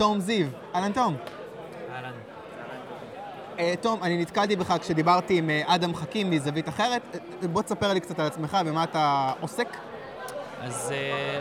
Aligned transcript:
תום 0.00 0.20
זיו. 0.20 0.46
אהלן 0.74 0.92
תום. 0.92 1.16
אהלן. 1.94 2.12
אה, 3.58 3.74
תום, 3.80 4.02
אני 4.02 4.22
נתקלתי 4.22 4.56
בך 4.56 4.74
כשדיברתי 4.80 5.38
עם 5.38 5.50
אה, 5.50 5.62
אדם 5.66 5.94
חכים 5.94 6.30
מזווית 6.30 6.68
אחרת. 6.68 7.16
בוא 7.42 7.62
תספר 7.62 7.92
לי 7.92 8.00
קצת 8.00 8.18
על 8.18 8.26
עצמך 8.26 8.58
ומה 8.66 8.84
אתה 8.84 9.32
עוסק. 9.40 9.76
אז 10.62 10.92
אה, 10.92 11.40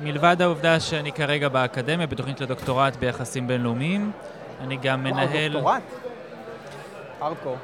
מלבד 0.00 0.42
העובדה 0.42 0.80
שאני 0.80 1.12
כרגע 1.12 1.48
באקדמיה, 1.48 2.06
בתוכנית 2.06 2.40
לדוקטורט 2.40 2.96
ביחסים 2.96 3.46
בינלאומיים, 3.46 4.12
אני 4.60 4.76
גם 4.76 5.04
מנהל... 5.04 5.56
וואו, 5.56 5.74
דוקטורט? 5.74 5.82
ארדקור. 7.22 7.56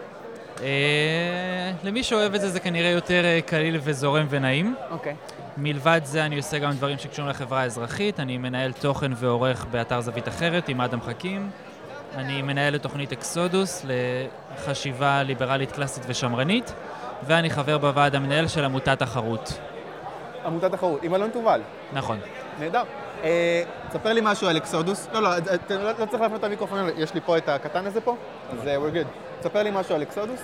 אה, 0.63 1.73
למי 1.85 2.03
שאוהב 2.03 2.35
את 2.35 2.41
זה, 2.41 2.49
זה 2.49 2.61
כנראה 2.61 2.91
יותר 2.91 3.23
קליל 3.47 3.79
וזורם 3.83 4.27
ונעים. 4.31 4.75
אוקיי. 4.91 5.15
מלבד 5.57 6.01
זה 6.05 6.25
אני 6.25 6.37
עושה 6.37 6.59
גם 6.59 6.73
דברים 6.73 6.99
שקשורים 6.99 7.31
לחברה 7.31 7.61
האזרחית, 7.61 8.21
אני 8.21 8.39
מנהל 8.39 8.73
תוכן 8.73 9.13
ועורך 9.17 9.67
באתר 9.71 10.01
זווית 10.01 10.29
אחרת 10.29 10.69
עם 10.69 10.81
אדם 10.81 11.01
חכים. 11.01 11.51
אני 12.15 12.43
מנהל 12.43 12.75
את 12.75 12.83
תוכנית 12.83 13.13
אקסודוס 13.13 13.87
לחשיבה 13.87 15.23
ליברלית 15.23 15.73
קלאסית 15.73 16.05
ושמרנית, 16.07 16.73
ואני 17.27 17.51
חבר 17.51 17.79
בוועד 17.79 18.15
המנהל 18.15 18.49
של 18.49 18.65
עמותת 18.65 18.99
תחרות. 18.99 19.59
עמותת 20.47 20.73
תחרות, 20.73 21.03
עם 21.03 21.15
אלון 21.15 21.31
תובל. 21.31 21.61
נכון. 21.93 22.19
נהדר. 22.59 22.83
אה, 23.25 23.63
תספר 23.89 24.13
לי 24.13 24.21
משהו 24.25 24.49
על 24.49 24.57
אקסודוס. 24.57 25.09
לא, 25.13 25.23
לא, 25.23 25.39
אתה 25.39 25.77
לא 25.77 25.93
לא 25.99 26.07
צריך 26.07 26.23
להפנות 26.23 26.41
את 26.41 26.45
המיקרופון, 26.45 26.79
יש 26.97 27.15
לי 27.15 27.21
פה 27.21 27.39
את 27.39 27.49
הקטן 27.49 27.87
הזה 27.87 28.01
פה, 28.01 28.17
אז 28.53 28.69
אה, 28.69 28.77
we're 28.77 28.95
good. 28.95 29.41
תספר 29.41 29.63
לי 29.63 29.71
משהו 29.73 29.95
על 29.95 30.03
אקסודוס. 30.03 30.41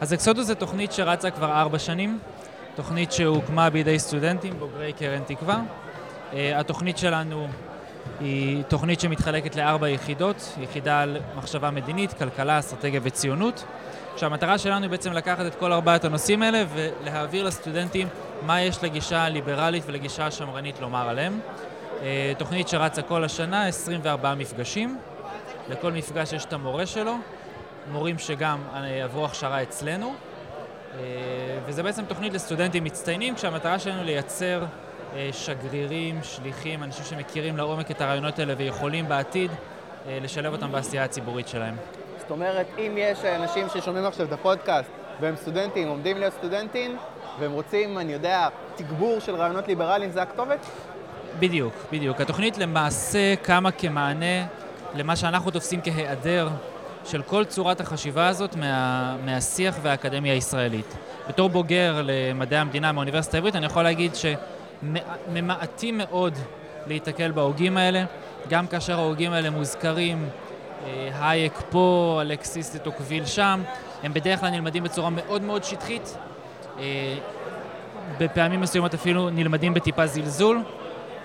אז 0.00 0.14
אקסודוס 0.14 0.46
זה 0.46 0.54
תוכנית 0.54 0.92
שרצה 0.92 1.30
כבר 1.30 1.52
ארבע 1.52 1.78
שנים, 1.78 2.18
תוכנית 2.80 3.12
שהוקמה 3.12 3.70
בידי 3.70 3.98
סטודנטים 3.98 4.58
בוגרי 4.58 4.92
קרן 4.92 5.22
תקווה. 5.26 5.60
Uh, 6.32 6.34
התוכנית 6.54 6.98
שלנו 6.98 7.48
היא 8.20 8.62
תוכנית 8.68 9.00
שמתחלקת 9.00 9.56
לארבע 9.56 9.88
יחידות, 9.88 10.56
יחידה 10.60 11.00
על 11.00 11.16
מחשבה 11.36 11.70
מדינית, 11.70 12.12
כלכלה, 12.12 12.58
אסטרטגיה 12.58 13.00
וציונות, 13.02 13.64
שהמטרה 14.16 14.58
שלנו 14.58 14.82
היא 14.82 14.90
בעצם 14.90 15.12
לקחת 15.12 15.46
את 15.46 15.54
כל 15.54 15.72
ארבעת 15.72 16.04
הנושאים 16.04 16.42
האלה 16.42 16.64
ולהעביר 16.74 17.44
לסטודנטים 17.44 18.08
מה 18.46 18.62
יש 18.62 18.84
לגישה 18.84 19.22
הליברלית 19.22 19.82
ולגישה 19.86 20.26
השמרנית 20.26 20.80
לומר 20.80 21.08
עליהם. 21.08 21.40
Uh, 21.40 22.02
תוכנית 22.38 22.68
שרצה 22.68 23.02
כל 23.02 23.24
השנה, 23.24 23.66
24 23.66 24.34
מפגשים. 24.34 24.98
לכל 25.68 25.92
מפגש 25.92 26.32
יש 26.32 26.44
את 26.44 26.52
המורה 26.52 26.86
שלו, 26.86 27.16
מורים 27.92 28.18
שגם 28.18 28.58
אה, 28.74 29.04
עברו 29.04 29.24
הכשרה 29.24 29.62
אצלנו, 29.62 30.08
אה, 30.08 30.14
וזה 31.66 31.82
בעצם 31.82 32.04
תוכנית 32.04 32.32
לסטודנטים 32.32 32.84
מצטיינים, 32.84 33.34
כשהמטרה 33.34 33.78
שלנו 33.78 34.04
לייצר 34.04 34.64
אה, 35.14 35.28
שגרירים, 35.32 36.20
שליחים, 36.22 36.82
אנשים 36.82 37.04
שמכירים 37.04 37.56
לעומק 37.56 37.90
את 37.90 38.00
הרעיונות 38.00 38.38
האלה 38.38 38.54
ויכולים 38.56 39.08
בעתיד 39.08 39.50
לשלב 40.08 40.52
אותם 40.52 40.72
בעשייה 40.72 41.04
הציבורית 41.04 41.48
שלהם. 41.48 41.76
זאת 42.18 42.30
אומרת, 42.30 42.66
אם 42.78 42.94
יש 42.98 43.24
אנשים 43.24 43.66
ששומעים 43.68 44.04
עכשיו 44.04 44.26
את 44.26 44.32
הפודקאסט 44.32 44.90
והם 45.20 45.36
סטודנטים, 45.36 45.88
עומדים 45.88 46.18
להיות 46.18 46.32
סטודנטים, 46.34 46.96
והם 47.38 47.52
רוצים, 47.52 47.98
אני 47.98 48.12
יודע, 48.12 48.48
תגבור 48.76 49.20
של 49.20 49.34
רעיונות 49.34 49.68
ליברליים, 49.68 50.10
זה 50.10 50.22
הכתובת? 50.22 50.66
בדיוק, 51.38 51.74
בדיוק. 51.92 52.20
התוכנית 52.20 52.58
למעשה 52.58 53.34
קמה 53.42 53.72
כמענה 53.72 54.46
למה 54.94 55.16
שאנחנו 55.16 55.50
תופסים 55.50 55.80
כהיעדר 55.82 56.48
של 57.04 57.22
כל 57.22 57.44
צורת 57.44 57.80
החשיבה 57.80 58.28
הזאת 58.28 58.56
מה, 58.56 59.16
מהשיח 59.24 59.78
והאקדמיה 59.82 60.32
הישראלית. 60.32 60.96
בתור 61.28 61.48
בוגר 61.48 62.00
למדעי 62.04 62.58
המדינה 62.58 62.92
מהאוניברסיטה 62.92 63.36
העברית, 63.36 63.56
אני 63.56 63.66
יכול 63.66 63.82
להגיד 63.82 64.12
שממעטים 64.14 65.98
מאוד 65.98 66.34
להיתקל 66.86 67.30
בהוגים 67.30 67.76
האלה, 67.76 68.04
גם 68.48 68.66
כאשר 68.66 68.98
ההוגים 68.98 69.32
האלה 69.32 69.50
מוזכרים, 69.50 70.28
אה, 70.86 71.10
הייק 71.20 71.62
פה, 71.70 72.18
אלכסיס 72.22 72.76
טוקוויל 72.82 73.26
שם, 73.26 73.62
הם 74.02 74.14
בדרך 74.14 74.40
כלל 74.40 74.50
נלמדים 74.50 74.82
בצורה 74.82 75.10
מאוד 75.10 75.42
מאוד 75.42 75.64
שטחית. 75.64 76.16
אה, 76.78 77.14
בפעמים 78.18 78.60
מסוימות 78.60 78.94
אפילו 78.94 79.30
נלמדים 79.30 79.74
בטיפה 79.74 80.06
זלזול, 80.06 80.62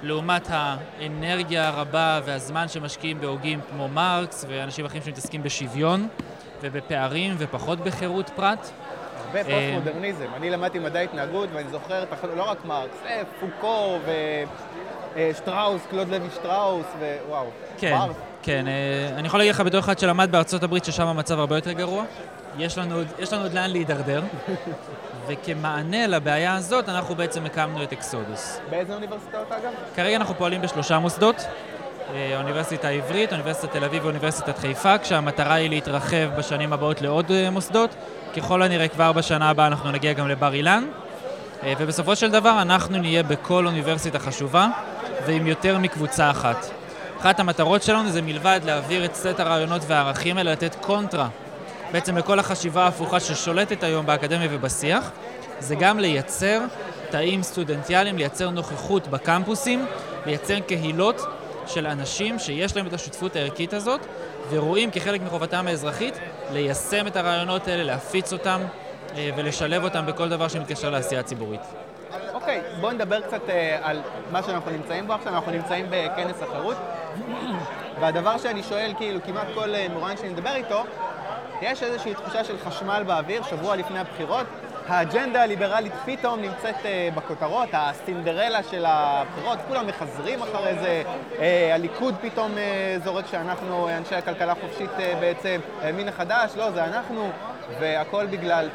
לעומת 0.06 0.48
האנרגיה 0.50 1.68
הרבה 1.68 2.20
והזמן 2.26 2.68
שמשקיעים 2.68 3.22
בהוגים 3.22 3.60
כמו 3.70 3.88
מרקס 3.88 4.46
ואנשים 4.50 4.86
אחרים 4.86 5.02
שמתעסקים 5.04 5.44
בשוויון 5.44 6.08
ובפערים 6.62 7.36
ופחות 7.38 7.80
בחירות 7.80 8.30
פרט. 8.36 8.70
הרבה 9.28 9.44
פוסט-מודרניזם. 9.44 10.26
אני 10.36 10.50
למדתי 10.50 10.80
מדעי 10.80 11.04
התנהגות 11.04 11.50
ואני 11.54 11.70
זוכר 11.70 12.04
לא 12.36 12.44
רק 12.44 12.66
מרקס, 12.66 12.98
אה, 13.06 13.22
פוקו 13.40 13.98
ושטראוס, 15.16 15.82
קלוד 15.90 16.10
לוי 16.10 16.30
שטראוס, 16.36 16.86
ווואו. 17.28 17.48
כן, 17.78 17.98
כן. 18.42 18.68
אה, 18.68 19.18
אני 19.20 19.28
יכול 19.28 19.40
להגיד 19.40 19.56
לך 19.56 19.62
בתור 19.62 19.80
אחד 19.80 20.00
שלמד 20.00 20.32
בארצות 20.32 20.64
הברית 20.64 20.86
ששם 20.86 21.08
המצב 21.08 21.40
הרבה 21.40 21.56
יותר 21.56 21.72
גרוע. 21.72 22.04
יש 22.58 22.78
לנו, 22.78 23.02
יש 23.20 23.34
לנו 23.34 23.44
עוד 23.44 23.54
לאן 23.54 23.70
להידרדר, 23.70 24.22
וכמענה 25.28 26.08
לבעיה 26.08 26.56
הזאת 26.56 26.90
אנחנו 26.90 27.16
בעצם 27.16 27.46
הקמנו 27.46 27.84
את 27.84 27.94
אקסודוס. 27.94 28.60
באיזה 28.70 28.94
אוניברסיטאות 28.94 29.52
אגב? 29.52 29.72
כרגע 29.96 30.16
אנחנו 30.16 30.36
פועלים 30.36 30.62
בשלושה 30.62 31.00
מוסדות, 31.00 31.36
אה, 32.14 32.36
האוניברסיטה 32.36 32.88
העברית, 32.88 33.34
אוניברסיטת 33.34 33.72
תל 33.72 33.84
אביב 33.84 34.04
ואוניברסיטת 34.06 34.58
חיפה, 34.58 34.98
כשהמטרה 34.98 35.54
היא 35.54 35.70
להתרחב 35.70 36.36
בשנים 36.38 36.74
הבאות 36.74 37.02
לעוד 37.02 37.32
אה, 37.32 37.50
מוסדות. 37.50 37.96
ככל 38.38 38.62
הנראה 38.62 38.88
כבר 38.88 39.12
בשנה 39.12 39.50
הבאה 39.50 39.68
אנחנו 39.68 39.92
נגיע 39.92 40.14
גם 40.14 40.28
לבר 40.28 40.54
אילן, 40.54 40.84
אה, 41.64 41.74
ובסופו 41.80 42.16
של 42.16 42.32
דבר 42.32 42.62
אנחנו 42.62 42.98
נהיה 42.98 43.24
בכל 43.24 43.68
אוניברסיטה 43.68 44.20
חשובה 44.20 44.68
ועם 45.26 45.48
יותר 45.48 45.78
מקבוצה 45.78 46.32
אחת. 46.32 46.66
אחת 47.20 47.40
המטרות 47.40 47.84
שלנו 47.84 48.10
זה 48.10 48.22
מלבד 48.22 48.60
להעביר 48.66 49.06
את 49.06 49.16
סט 49.16 49.40
הרעיונות 49.40 49.82
והערכים 49.88 50.38
האלה, 50.38 50.52
לתת 50.52 50.76
קונטרה 50.76 51.28
בעצם 51.96 52.18
לכל 52.18 52.40
החשיבה 52.40 52.84
ההפוכה 52.84 53.20
ששולטת 53.20 53.84
היום 53.84 54.06
באקדמיה 54.06 54.48
ובשיח, 54.52 55.12
זה 55.60 55.76
גם 55.76 56.00
לייצר 56.00 56.62
תאים 57.10 57.44
סטודנטיאליים, 57.44 58.18
לייצר 58.18 58.50
נוכחות 58.50 59.08
בקמפוסים, 59.08 59.86
לייצר 60.26 60.60
קהילות 60.60 61.22
של 61.68 61.88
אנשים 61.88 62.40
שיש 62.40 62.76
להם 62.76 62.88
את 62.88 62.94
השותפות 62.94 63.36
הערכית 63.36 63.74
הזאת, 63.74 64.02
ורואים 64.50 64.92
כחלק 64.92 65.22
מחובתם 65.22 65.68
האזרחית 65.68 66.14
ליישם 66.52 67.08
את 67.08 67.16
הרעיונות 67.16 67.68
האלה, 67.68 67.84
להפיץ 67.84 68.34
אותם 68.34 68.62
אה, 69.16 69.30
ולשלב 69.36 69.84
אותם 69.84 70.06
בכל 70.06 70.30
דבר 70.30 70.48
שמתקשר 70.48 70.90
לעשייה 70.90 71.20
הציבורית. 71.20 71.62
אוקיי, 72.34 72.62
okay, 72.62 72.80
בואו 72.82 72.92
נדבר 72.92 73.22
קצת 73.22 73.42
uh, 73.48 73.52
על 73.82 74.02
מה 74.32 74.44
שאנחנו 74.44 74.72
נמצאים 74.72 75.08
בו 75.08 75.14
עכשיו. 75.14 75.36
אנחנו 75.36 75.52
נמצאים 75.52 75.86
בכנס 75.90 76.42
החירות, 76.42 76.78
והדבר 78.00 78.38
שאני 78.38 78.64
שואל, 78.64 78.94
כאילו, 78.98 79.20
כמעט 79.26 79.48
כל 79.54 79.76
uh, 79.76 79.92
מורן 79.94 80.18
שאני 80.18 80.30
מדבר 80.30 80.56
איתו, 80.56 80.84
יש 81.62 81.84
איזושהי 81.84 82.14
תחושה 82.14 82.44
של 82.44 82.58
חשמל 82.58 83.04
באוויר, 83.08 83.44
שבוע 83.44 83.76
לפני 83.76 84.00
הבחירות. 84.00 84.46
האג'נדה 84.88 85.44
הליברלית 85.44 85.94
פתאום 86.06 86.42
נמצאת 86.42 86.76
uh, 86.76 87.16
בכותרות, 87.16 87.70
הסינדרלה 87.74 88.64
של 88.64 88.86
הבחירות, 88.88 89.60
כולם 89.68 89.88
מחזרים 89.88 90.42
אחרי 90.42 90.76
זה, 90.82 91.04
uh, 91.32 91.40
הליכוד 91.74 92.16
פתאום 92.22 92.52
uh, 92.52 93.04
זורק 93.04 93.26
שאנחנו, 93.28 93.90
אנשי 93.90 94.16
הכלכלה 94.16 94.52
החופשית 94.52 94.90
uh, 94.98 95.02
בעצם, 95.20 95.60
הימין 95.82 96.08
החדש, 96.08 96.52
לא, 96.58 96.72
זה 96.72 96.84
אנחנו, 96.84 97.30
והכל 97.80 98.26
בגלל 98.26 98.70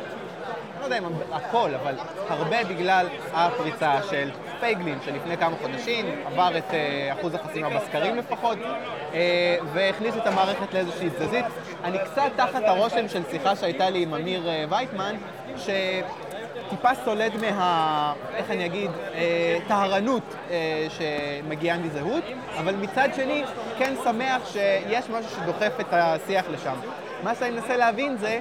לא 0.81 0.85
יודע 0.85 0.99
אם 0.99 1.05
הכל, 1.33 1.71
אבל 1.83 1.95
הרבה 2.29 2.65
בגלל 2.65 3.07
הפריצה 3.33 4.03
של 4.11 4.31
פייגלין, 4.61 4.99
שלפני 5.05 5.37
כמה 5.37 5.57
חודשים 5.63 6.07
עבר 6.27 6.59
את 6.59 6.75
אה, 6.75 7.13
אחוז 7.13 7.35
החסימה 7.35 7.69
בסקרים 7.69 8.17
לפחות, 8.17 8.59
אה, 9.15 9.57
והכניס 9.73 10.17
את 10.17 10.27
המערכת 10.27 10.75
לאיזושהי 10.75 11.11
תזזית. 11.11 11.45
אני 11.85 11.99
קצת 11.99 12.31
תחת 12.37 12.63
הרושם 12.65 13.09
של 13.09 13.23
שיחה 13.31 13.57
שהייתה 13.57 13.91
לי 13.91 14.03
עם 14.03 14.15
אמיר 14.15 14.49
אה, 14.49 14.65
וייטמן, 14.69 15.15
שטיפה 15.57 16.95
סולד 17.05 17.33
מה... 17.41 18.13
איך 18.35 18.51
אני 18.51 18.67
אגיד? 18.67 18.91
טהרנות 19.69 20.35
שמגיעה 20.89 21.79
מזהות, 21.79 22.25
אבל 22.59 22.75
מצד 22.75 23.09
שני 23.17 23.45
כן 23.79 23.95
שמח 24.05 24.53
שיש 24.53 25.11
משהו 25.11 25.31
שדוחף 25.31 25.81
את 25.81 25.87
השיח 25.91 26.45
לשם. 26.51 26.75
מה 27.23 27.35
שאני 27.35 27.51
מנסה 27.51 27.77
להבין 27.77 28.17
זה 28.17 28.39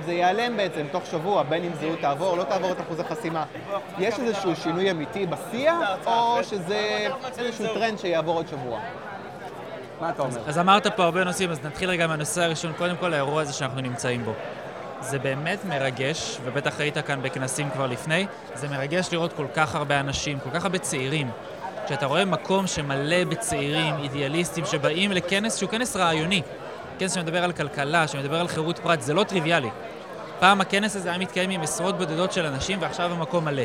זה 0.00 0.12
ייעלם 0.12 0.56
בעצם 0.56 0.86
תוך 0.92 1.06
שבוע, 1.06 1.42
בין 1.42 1.64
אם 1.64 1.70
זהות 1.80 1.98
תעבור, 2.00 2.36
לא 2.36 2.42
תעבור 2.42 2.72
את 2.72 2.80
אחוז 2.80 3.00
החסימה. 3.00 3.44
יש 3.98 4.18
איזשהו 4.18 4.56
שינוי 4.56 4.90
אמיתי 4.90 5.26
בשיח, 5.26 6.06
או 6.06 6.38
שזה 6.44 7.08
איזשהו 7.38 7.74
טרנד 7.74 7.98
שיעבור 7.98 8.34
עוד 8.34 8.48
שבוע? 8.48 8.80
מה 10.00 10.10
אתה 10.10 10.22
אומר? 10.22 10.40
אז 10.46 10.58
אמרת 10.58 10.86
פה 10.86 11.04
הרבה 11.04 11.24
נושאים, 11.24 11.50
אז 11.50 11.64
נתחיל 11.64 11.90
רגע 11.90 12.06
מהנושא 12.06 12.42
הראשון, 12.42 12.72
קודם 12.72 12.96
כל 12.96 13.12
האירוע 13.12 13.42
הזה 13.42 13.52
שאנחנו 13.52 13.80
נמצאים 13.80 14.24
בו. 14.24 14.32
זה 15.00 15.18
באמת 15.18 15.64
מרגש, 15.64 16.38
ובטח 16.44 16.80
היית 16.80 16.98
כאן 16.98 17.22
בכנסים 17.22 17.70
כבר 17.70 17.86
לפני, 17.86 18.26
זה 18.54 18.68
מרגש 18.68 19.08
לראות 19.12 19.32
כל 19.32 19.46
כך 19.54 19.74
הרבה 19.74 20.00
אנשים, 20.00 20.38
כל 20.38 20.50
כך 20.50 20.64
הרבה 20.64 20.78
צעירים. 20.78 21.30
כשאתה 21.86 22.06
רואה 22.06 22.24
מקום 22.24 22.66
שמלא 22.66 23.24
בצעירים, 23.24 23.94
אידיאליסטים, 24.02 24.64
שבאים 24.66 25.12
לכנס 25.12 25.56
שהוא 25.56 25.70
כנס 25.70 25.96
רעיוני, 25.96 26.42
כנס 27.02 27.14
שמדבר 27.14 27.44
על 27.44 27.52
כלכלה, 27.52 28.08
שמדבר 28.08 28.40
על 28.40 28.48
חירות 28.48 28.78
פרט, 28.78 29.00
זה 29.00 29.14
לא 29.14 29.24
טריוויאלי. 29.24 29.68
פעם 30.38 30.60
הכנס 30.60 30.96
הזה 30.96 31.08
היה 31.08 31.18
מתקיים 31.18 31.50
עם 31.50 31.60
עשרות 31.60 31.98
בודדות 31.98 32.32
של 32.32 32.46
אנשים, 32.46 32.78
ועכשיו 32.82 33.12
המקום 33.12 33.44
מלא. 33.44 33.62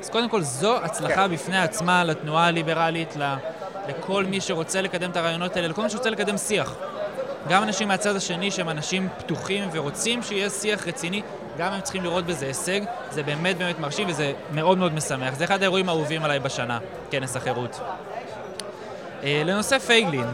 אז 0.00 0.10
קודם 0.10 0.28
כל, 0.28 0.42
זו 0.42 0.76
הצלחה 0.76 1.14
כן. 1.28 1.30
בפני 1.30 1.58
עצמה 1.58 2.04
לתנועה 2.04 2.46
הליברלית, 2.46 3.16
לכל 3.88 4.24
מי 4.24 4.40
שרוצה 4.40 4.80
לקדם 4.80 5.10
את 5.10 5.16
הרעיונות 5.16 5.56
האלה, 5.56 5.68
לכל 5.68 5.82
מי 5.82 5.90
שרוצה 5.90 6.10
לקדם 6.10 6.38
שיח. 6.38 6.74
גם 7.48 7.62
אנשים 7.62 7.88
מהצד 7.88 8.16
השני 8.16 8.50
שהם 8.50 8.68
אנשים 8.68 9.08
פתוחים 9.18 9.68
ורוצים 9.72 10.22
שיהיה 10.22 10.50
שיח 10.50 10.88
רציני, 10.88 11.22
גם 11.58 11.72
הם 11.72 11.80
צריכים 11.80 12.02
לראות 12.02 12.26
בזה 12.26 12.46
הישג, 12.46 12.80
זה 13.10 13.22
באמת 13.22 13.58
באמת 13.58 13.78
מרשים 13.78 14.08
וזה 14.08 14.32
מאוד 14.52 14.78
מאוד 14.78 14.94
משמח. 14.94 15.34
זה 15.34 15.44
אחד 15.44 15.62
האירועים 15.62 15.88
האהובים 15.88 16.24
עליי 16.24 16.38
בשנה, 16.38 16.78
כנס 17.10 17.36
החירות. 17.36 17.80
אה, 19.22 19.42
לנושא 19.44 19.78
פייגלין, 19.78 20.26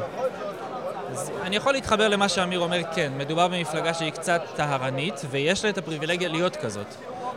אז 1.15 1.31
אני 1.43 1.57
יכול 1.57 1.73
להתחבר 1.73 2.09
למה 2.09 2.29
שאמיר 2.29 2.61
אומר, 2.61 2.81
כן, 2.95 3.13
מדובר 3.17 3.49
במפלגה 3.49 3.95
שהיא 3.95 4.11
קצת 4.11 4.43
טהרנית, 4.57 5.21
ויש 5.31 5.65
לה 5.65 5.71
את 5.71 5.79
הפריבילגיה 5.79 6.29
להיות 6.29 6.57
כזאת. 6.57 6.87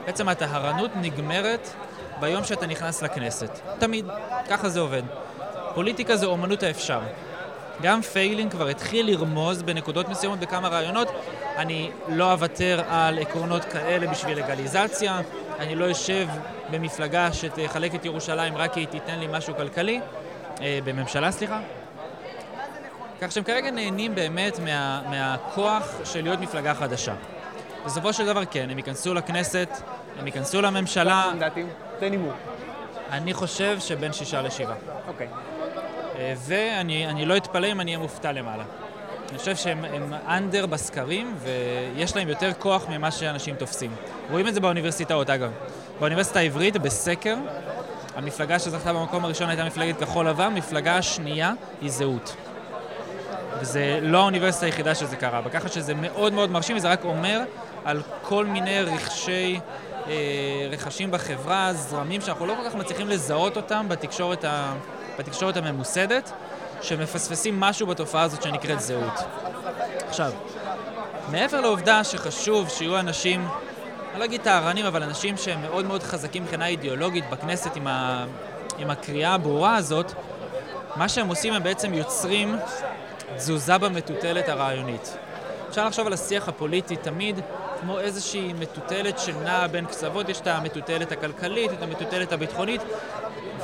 בעצם 0.06 0.30
הטהרנות 0.30 0.92
נגמרת 0.96 1.70
ביום 2.20 2.44
שאתה 2.44 2.68
נכנס 2.68 3.02
לכנסת. 3.02 3.60
תמיד. 3.80 4.06
ככה 4.50 4.70
זה 4.70 4.80
עובד. 4.80 5.02
פוליטיקה 5.74 6.16
זה 6.16 6.26
אומנות 6.26 6.64
האפשר. 6.64 7.00
גם 7.82 8.02
פיילין 8.02 8.50
כבר 8.50 8.68
התחיל 8.68 9.12
לרמוז 9.12 9.62
בנקודות 9.62 10.10
מסוימות 10.10 10.40
בכמה 10.40 10.68
רעיונות. 10.68 11.08
אני 11.56 11.92
לא 12.08 12.32
אוותר 12.32 12.82
על 12.90 13.20
עקרונות 13.20 13.64
כאלה 13.66 14.08
בשביל 14.08 14.38
לגליזציה, 14.38 15.22
אני 15.60 15.76
לא 15.76 15.92
אשב 15.92 16.28
במפלגה 16.72 17.34
שתחלק 17.34 17.96
את 17.96 18.06
ירושלים 18.06 18.58
רק 18.58 18.74
כי 18.74 18.80
היא 18.80 18.88
תיתן 18.88 19.20
לי 19.20 19.28
משהו 19.32 19.56
כלכלי, 19.56 20.02
אה, 20.62 20.80
בממשלה, 20.84 21.32
סליחה. 21.32 21.60
כך 23.22 23.32
שהם 23.32 23.44
כרגע 23.44 23.72
נהנים 23.72 24.16
באמת 24.16 24.60
מה, 24.60 25.02
מהכוח 25.10 25.96
של 26.04 26.24
להיות 26.24 26.40
מפלגה 26.40 26.74
חדשה. 26.74 27.14
בסופו 27.86 28.14
של 28.14 28.26
דבר 28.26 28.46
כן, 28.46 28.70
הם 28.70 28.78
ייכנסו 28.78 29.14
לכנסת, 29.14 29.70
הם 30.20 30.26
ייכנסו 30.26 30.62
לממשלה. 30.62 31.22
כמה 31.24 31.34
מנדטים? 31.34 31.70
תן 32.00 32.12
הימור. 32.12 32.34
אני 33.12 33.34
חושב 33.34 33.80
שבין 33.80 34.14
שישה 34.14 34.42
לשבעה. 34.42 34.76
אוקיי. 35.08 35.28
אה, 36.18 36.34
ואני 36.38 37.26
לא 37.26 37.38
אתפלא 37.38 37.68
אם 37.68 37.82
אני 37.82 37.92
אהיה 37.92 38.04
מופתע 38.04 38.32
למעלה. 38.32 38.64
אני 39.30 39.38
חושב 39.38 39.56
שהם 39.56 39.86
אנדר 40.28 40.66
בסקרים, 40.66 41.36
ויש 41.40 42.16
להם 42.16 42.30
יותר 42.30 42.54
כוח 42.54 42.86
ממה 42.90 43.12
שאנשים 43.12 43.56
תופסים. 43.56 43.96
רואים 44.32 44.48
את 44.48 44.54
זה 44.54 44.60
באוניברסיטאות, 44.60 45.30
אגב. 45.30 45.52
באוניברסיטה 46.00 46.40
העברית, 46.40 46.78
בסקר, 46.78 47.36
המפלגה 48.16 48.60
שזכתה 48.60 48.94
במקום 48.94 49.26
הראשון 49.26 49.50
הייתה 49.50 49.66
מפלגת 49.66 50.00
כחול 50.00 50.28
לבן, 50.30 50.44
המפלגה 50.44 50.98
השנייה 50.98 51.54
היא 51.82 51.90
זהות. 51.90 52.36
וזה 53.62 54.00
לא 54.02 54.18
האוניברסיטה 54.18 54.66
היחידה 54.66 54.96
שזה 54.96 55.16
קרה 55.16 55.42
בה, 55.42 55.50
ככה 55.50 55.70
שזה 55.70 55.94
מאוד 55.94 56.34
מאוד 56.34 56.52
מרשים, 56.52 56.78
וזה 56.78 56.90
רק 56.90 57.04
אומר 57.04 57.42
על 57.86 58.02
כל 58.22 58.46
מיני 58.46 58.82
רכשי, 58.82 59.60
אה, 60.08 60.14
רכשים 60.72 61.12
בחברה, 61.12 61.74
זרמים 61.74 62.22
שאנחנו 62.22 62.46
לא 62.46 62.54
כל 62.64 62.70
כך 62.70 62.76
מצליחים 62.76 63.08
לזהות 63.08 63.58
אותם 63.58 63.86
בתקשורת, 63.90 64.44
ה, 64.44 64.74
בתקשורת 65.20 65.58
הממוסדת, 65.58 66.32
שמפספסים 66.82 67.60
משהו 67.60 67.88
בתופעה 67.88 68.24
הזאת 68.24 68.44
שנקראת 68.44 68.80
זהות. 68.80 69.20
עכשיו, 70.10 70.32
מעבר 71.32 71.62
לעובדה 71.62 72.04
שחשוב 72.04 72.70
שיהיו 72.70 73.00
אנשים, 73.00 73.48
אני 74.12 74.20
לא 74.20 74.26
אגיד 74.26 74.42
טהרנים, 74.42 74.86
אבל 74.86 75.04
אנשים 75.04 75.38
שהם 75.38 75.62
מאוד 75.62 75.86
מאוד 75.86 76.04
חזקים 76.04 76.44
מבחינה 76.44 76.68
אידיאולוגית 76.68 77.30
בכנסת 77.30 77.76
עם, 77.76 77.88
ה, 77.88 78.26
עם 78.78 78.90
הקריאה 78.90 79.34
הברורה 79.34 79.76
הזאת, 79.76 80.12
מה 80.96 81.10
שהם 81.10 81.28
עושים 81.28 81.54
הם 81.54 81.64
בעצם 81.64 81.94
יוצרים 81.94 82.56
תזוזה 83.36 83.78
במטוטלת 83.78 84.50
הרעיונית. 84.50 85.18
אפשר 85.70 85.88
לחשוב 85.88 86.08
על 86.08 86.14
השיח 86.14 86.48
הפוליטי 86.48 86.96
תמיד 86.96 87.40
כמו 87.82 88.00
איזושהי 88.00 88.54
מטוטלת 88.54 89.20
שנעה 89.20 89.68
בין 89.68 89.86
קצוות, 89.86 90.30
יש 90.30 90.42
את 90.42 90.48
המטוטלת 90.48 91.12
הכלכלית, 91.12 91.72
את 91.72 91.82
המטוטלת 91.82 92.32
הביטחונית, 92.32 92.82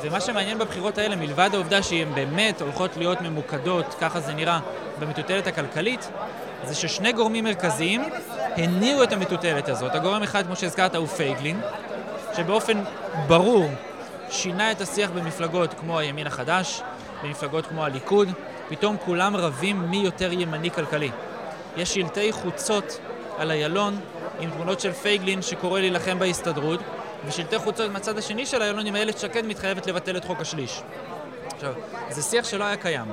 ומה 0.02 0.20
שמעניין 0.20 0.58
בבחירות 0.58 0.98
האלה, 0.98 1.16
מלבד 1.16 1.50
העובדה 1.52 1.82
שהן 1.82 2.14
באמת 2.14 2.60
הולכות 2.60 2.96
להיות 2.96 3.20
ממוקדות, 3.20 3.94
ככה 4.00 4.20
זה 4.20 4.34
נראה, 4.34 4.60
במטוטלת 4.98 5.46
הכלכלית, 5.46 6.10
זה 6.64 6.74
ששני 6.74 7.12
גורמים 7.12 7.44
מרכזיים 7.44 8.04
הניעו 8.56 9.02
את 9.02 9.12
המטוטלת 9.12 9.68
הזאת. 9.68 9.94
הגורם 9.94 10.22
אחד, 10.22 10.46
כמו 10.46 10.56
שהזכרת, 10.56 10.94
הוא 10.94 11.06
פייגלין, 11.06 11.60
שבאופן 12.36 12.84
ברור 13.26 13.68
שינה 14.30 14.72
את 14.72 14.80
השיח 14.80 15.10
במפלגות 15.10 15.74
כמו 15.74 15.98
הימין 15.98 16.26
החדש, 16.26 16.82
במפלגות 17.22 17.66
כמו 17.66 17.84
הליכוד, 17.84 18.28
פתאום 18.68 18.96
כולם 19.04 19.36
רבים 19.36 19.90
מי 19.90 19.96
יותר 19.96 20.32
ימני 20.32 20.70
כלכלי. 20.70 21.10
יש 21.76 21.94
שלטי 21.94 22.32
חוצות 22.32 22.98
על 23.38 23.50
איילון 23.50 24.00
עם 24.40 24.50
תמונות 24.50 24.80
של 24.80 24.92
פייגלין 24.92 25.42
שקורא 25.42 25.80
להילחם 25.80 26.18
בהסתדרות, 26.18 26.80
ושלטי 27.26 27.58
חוצות 27.58 27.90
מהצד 27.90 28.18
השני 28.18 28.46
של 28.46 28.62
איילון 28.62 28.86
עם 28.86 28.96
איילת 28.96 29.18
שקד 29.18 29.46
מתחייבת 29.46 29.86
לבטל 29.86 30.16
את 30.16 30.24
חוק 30.24 30.40
השליש. 30.40 30.82
עכשיו, 31.54 31.72
זה 32.10 32.22
שיח 32.22 32.44
שלא 32.44 32.64
היה 32.64 32.76
קיים, 32.76 33.06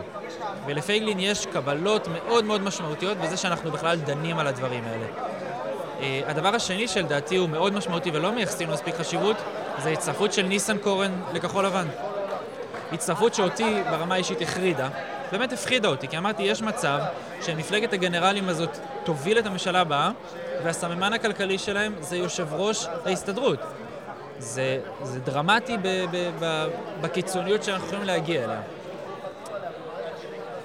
ולפייגלין 0.66 1.20
יש 1.20 1.46
קבלות 1.46 2.08
מאוד 2.08 2.46
מאוד 2.46 2.62
משמעותיות 2.62 3.18
בזה 3.18 3.38
שאנחנו 3.38 3.72
בכלל 3.72 3.98
דנים 3.98 4.40
על 4.40 4.48
הדברים 4.48 4.84
האלה. 4.84 5.06
Uh, 5.06 6.04
הדבר 6.28 6.56
השני 6.56 6.88
שלדעתי 6.88 7.36
הוא 7.36 7.50
מאוד 7.50 7.74
משמעותי 7.74 8.12
ולא 8.14 8.32
מייחסים 8.32 8.68
לו 8.68 8.74
מספיק 8.74 8.96
חשיבות, 8.96 9.38
זה 9.84 9.90
הצטרפות 9.90 10.34
של 10.34 10.42
ניסנקורן 10.42 11.12
לכחול 11.34 11.66
לבן. 11.66 11.88
הצטרפות 12.92 13.34
שאותי 13.34 13.82
ברמה 13.92 14.16
האישית 14.16 14.42
החרידה, 14.42 14.90
באמת 15.32 15.54
הפחידה 15.54 15.88
אותי, 15.88 16.08
כי 16.08 16.18
אמרתי, 16.18 16.44
יש 16.44 16.62
מצב 16.62 17.00
שמפלגת 17.42 17.94
הגנרלים 17.94 18.50
הזאת 18.50 18.78
תוביל 19.04 19.40
את 19.40 19.46
הממשלה 19.46 19.82
הבאה, 19.82 20.12
והסממן 20.64 21.14
הכלכלי 21.14 21.58
שלהם 21.58 21.96
זה 22.00 22.18
יושב 22.18 22.48
ראש 22.54 22.88
ההסתדרות. 23.06 23.60
זה, 24.40 24.80
זה 25.04 25.20
דרמטי 25.20 25.78
ב, 25.78 25.88
ב, 26.12 26.32
ב, 26.40 26.68
בקיצוניות 27.02 27.64
שאנחנו 27.64 27.86
יכולים 27.88 28.04
להגיע 28.04 28.44
אליה. 28.44 28.62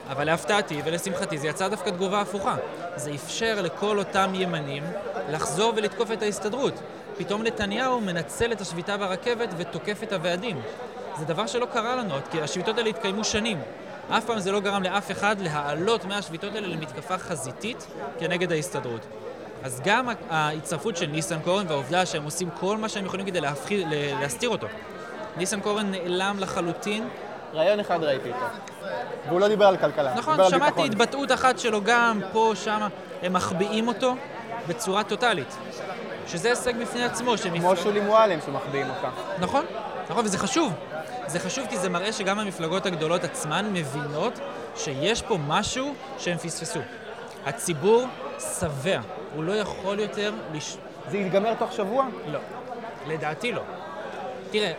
אבל 0.09 0.25
להפתעתי 0.25 0.83
ולשמחתי 0.85 1.39
זה 1.39 1.49
יצא 1.49 1.69
דווקא 1.69 1.91
תגובה 1.91 2.21
הפוכה. 2.21 2.57
זה 2.97 3.11
אפשר 3.15 3.63
לכל 3.63 3.99
אותם 3.99 4.31
ימנים 4.35 4.83
לחזור 5.31 5.73
ולתקוף 5.77 6.13
את 6.13 6.23
ההסתדרות. 6.23 6.75
פתאום 7.19 7.43
נתניהו 7.43 8.01
מנצל 8.01 8.53
את 8.53 8.61
השביתה 8.61 8.97
ברכבת 8.97 9.49
ותוקף 9.57 10.03
את 10.03 10.13
הוועדים. 10.13 10.61
זה 11.19 11.25
דבר 11.25 11.47
שלא 11.47 11.67
קרה 11.73 11.97
לנו, 11.97 12.15
כי 12.31 12.41
השביתות 12.41 12.79
האלה 12.79 12.89
התקיימו 12.89 13.25
שנים. 13.25 13.59
אף 14.11 14.25
פעם 14.25 14.39
זה 14.39 14.53
לא 14.53 14.61
גרם 14.61 14.83
לאף 14.83 15.11
אחד 15.11 15.41
להעלות 15.41 16.05
מהשביתות 16.05 16.55
האלה 16.55 16.69
למתקפה 16.69 17.19
חזיתית 17.19 17.87
כנגד 18.19 18.53
ההסתדרות. 18.53 19.07
אז 19.65 19.81
גם 19.85 20.09
ההצטרפות 20.31 20.97
של 20.97 21.07
ניסנקורן 21.07 21.65
והעובדה 21.69 22.07
שהם 22.07 22.25
עושים 22.25 22.51
כל 22.61 22.77
מה 22.77 22.89
שהם 22.89 23.07
יכולים 23.07 23.27
כדי 23.27 23.41
להפחיד, 23.41 23.87
להסתיר 24.21 24.51
אותו. 24.51 24.67
ניסנקורן 25.37 25.91
נעלם 25.91 26.37
לחלוטין. 26.39 27.09
רעיון 27.55 27.81
אחד 27.81 28.05
ראיתי 28.05 28.29
איתו, 28.29 28.39
והוא 29.29 29.41
לא 29.41 29.49
דיבר 29.49 29.65
על 29.65 29.77
כלכלה, 29.77 30.15
נכון, 30.15 30.39
שמעתי 30.51 30.85
התבטאות 30.85 31.33
אחת 31.33 31.59
שלו 31.59 31.81
גם 31.85 32.21
פה, 32.33 32.53
שם, 32.55 32.89
הם 33.23 33.33
מחביאים 33.33 33.89
אותו 33.89 34.15
בצורה 34.69 35.05
טוטאלית. 35.05 35.57
שזה 36.27 36.49
הישג 36.49 36.77
בפני 36.77 37.05
עצמו. 37.05 37.35
כמו 37.57 37.77
שולי 37.77 38.01
מועלם 38.01 38.39
שמחביאים 38.47 38.87
אותה. 38.91 39.09
נכון, 39.39 39.65
נכון, 40.11 40.25
וזה 40.25 40.39
חשוב. 40.39 40.73
זה 41.27 41.41
חשוב 41.41 41.67
כי 41.67 41.79
זה 41.79 41.89
מראה 41.89 42.13
שגם 42.13 42.39
המפלגות 42.39 42.87
הגדולות 42.87 43.25
עצמן 43.25 43.71
מבינות 43.73 44.39
שיש 44.77 45.23
פה 45.23 45.39
משהו 45.47 45.95
שהם 46.19 46.39
פספסו. 46.39 46.81
הציבור 47.47 48.07
שבע, 48.39 49.01
הוא 49.35 49.45
לא 49.45 49.53
יכול 49.53 50.01
יותר 50.01 50.33
לש... 50.53 50.77
זה 51.11 51.19
ייגמר 51.19 51.55
תוך 51.55 51.73
שבוע? 51.73 52.07
לא. 52.27 52.39
לדעתי 53.07 53.53
לא. 53.53 53.63
תראה, 54.51 54.73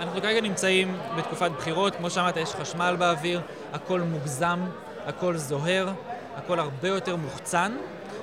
אנחנו 0.00 0.20
כרגע 0.20 0.40
נמצאים 0.40 0.98
בתקופת 1.16 1.50
בחירות, 1.50 1.96
כמו 1.96 2.10
שאמרת, 2.10 2.36
יש 2.36 2.54
חשמל 2.54 2.96
באוויר, 2.98 3.40
הכל 3.72 4.00
מוגזם, 4.00 4.60
הכל 5.06 5.36
זוהר, 5.36 5.88
הכל 6.36 6.60
הרבה 6.60 6.88
יותר 6.88 7.16
מוחצן, 7.16 7.76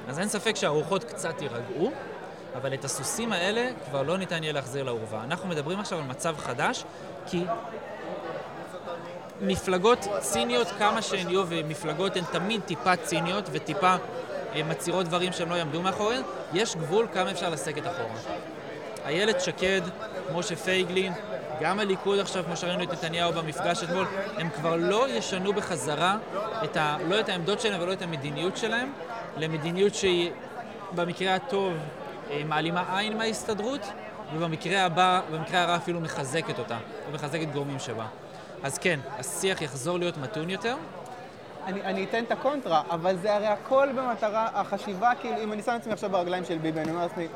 אז 0.07 0.19
אין 0.19 0.27
ספק 0.27 0.55
שהרוחות 0.55 1.03
קצת 1.03 1.41
יירגעו, 1.41 1.91
אבל 2.55 2.73
את 2.73 2.85
הסוסים 2.85 3.33
האלה 3.33 3.69
כבר 3.89 4.03
לא 4.03 4.17
ניתן 4.17 4.43
יהיה 4.43 4.53
להחזיר 4.53 4.83
לעורבה. 4.83 5.23
אנחנו 5.23 5.49
מדברים 5.49 5.79
עכשיו 5.79 5.97
על 5.97 6.03
מצב 6.03 6.37
חדש, 6.37 6.83
כי 7.27 7.43
מפלגות 9.41 10.07
ציניות 10.19 10.67
כמה 10.79 11.01
שהן 11.01 11.29
יהיו, 11.29 11.43
ומפלגות 11.47 12.17
הן 12.17 12.23
תמיד 12.31 12.61
טיפה 12.61 12.95
ציניות 12.95 13.49
וטיפה 13.51 13.95
אה, 14.55 14.63
מצהירות 14.63 15.05
דברים 15.05 15.33
שהם 15.33 15.49
לא 15.49 15.55
יעמדו 15.55 15.81
מאחוריהן, 15.81 16.21
יש 16.53 16.75
גבול 16.75 17.07
כמה 17.13 17.31
אפשר 17.31 17.49
לסגת 17.49 17.87
אחורה. 17.87 18.37
איילת 19.05 19.41
שקד, 19.41 19.81
משה 20.33 20.55
פייגלין, 20.55 21.13
גם 21.61 21.79
הליכוד 21.79 22.19
עכשיו, 22.19 22.43
כמו 22.43 22.57
שראינו 22.57 22.83
את 22.83 22.91
נתניהו 22.91 23.33
במפגש 23.33 23.83
אתמול, 23.83 24.05
הם 24.37 24.49
כבר 24.49 24.75
לא 24.75 25.09
ישנו 25.09 25.53
בחזרה 25.53 26.17
את 26.63 26.77
ה, 26.77 26.97
לא 27.07 27.19
את 27.19 27.29
העמדות 27.29 27.59
שלהם 27.59 27.81
ולא 27.81 27.93
את 27.93 28.01
המדיניות 28.01 28.57
שלהם, 28.57 28.91
למדיניות 29.37 29.95
שהיא 29.95 30.31
במקרה 30.95 31.35
הטוב 31.35 31.73
אה, 32.31 32.41
מעלימה 32.45 32.97
עין 32.97 33.17
מההסתדרות, 33.17 33.81
ובמקרה 34.33 34.85
הבא, 34.85 35.21
במקרה 35.31 35.61
הרע 35.61 35.75
אפילו 35.75 36.01
מחזקת 36.01 36.59
אותה, 36.59 36.77
ומחזקת 37.09 37.47
גורמים 37.53 37.79
שבה. 37.79 38.05
אז 38.63 38.77
כן, 38.77 38.99
השיח 39.19 39.61
יחזור 39.61 39.99
להיות 39.99 40.17
מתון 40.17 40.49
יותר. 40.49 40.75
אני, 41.65 41.81
אני 41.81 42.03
אתן 42.03 42.23
את 42.23 42.31
הקונטרה, 42.31 42.81
אבל 42.89 43.17
זה 43.17 43.35
הרי 43.35 43.47
הכל 43.47 43.87
במטרה, 43.95 44.47
החשיבה, 44.53 45.11
כאילו, 45.21 45.43
אם 45.43 45.53
אני 45.53 45.61
שם 45.61 45.75
את 45.75 45.81
עצמי 45.81 45.93
עכשיו 45.93 46.09
ברגליים 46.09 46.45
של 46.45 46.57
ביבי, 46.57 46.79
אני 46.79 46.91
אומר 46.91 47.01
לעצמי, 47.01 47.27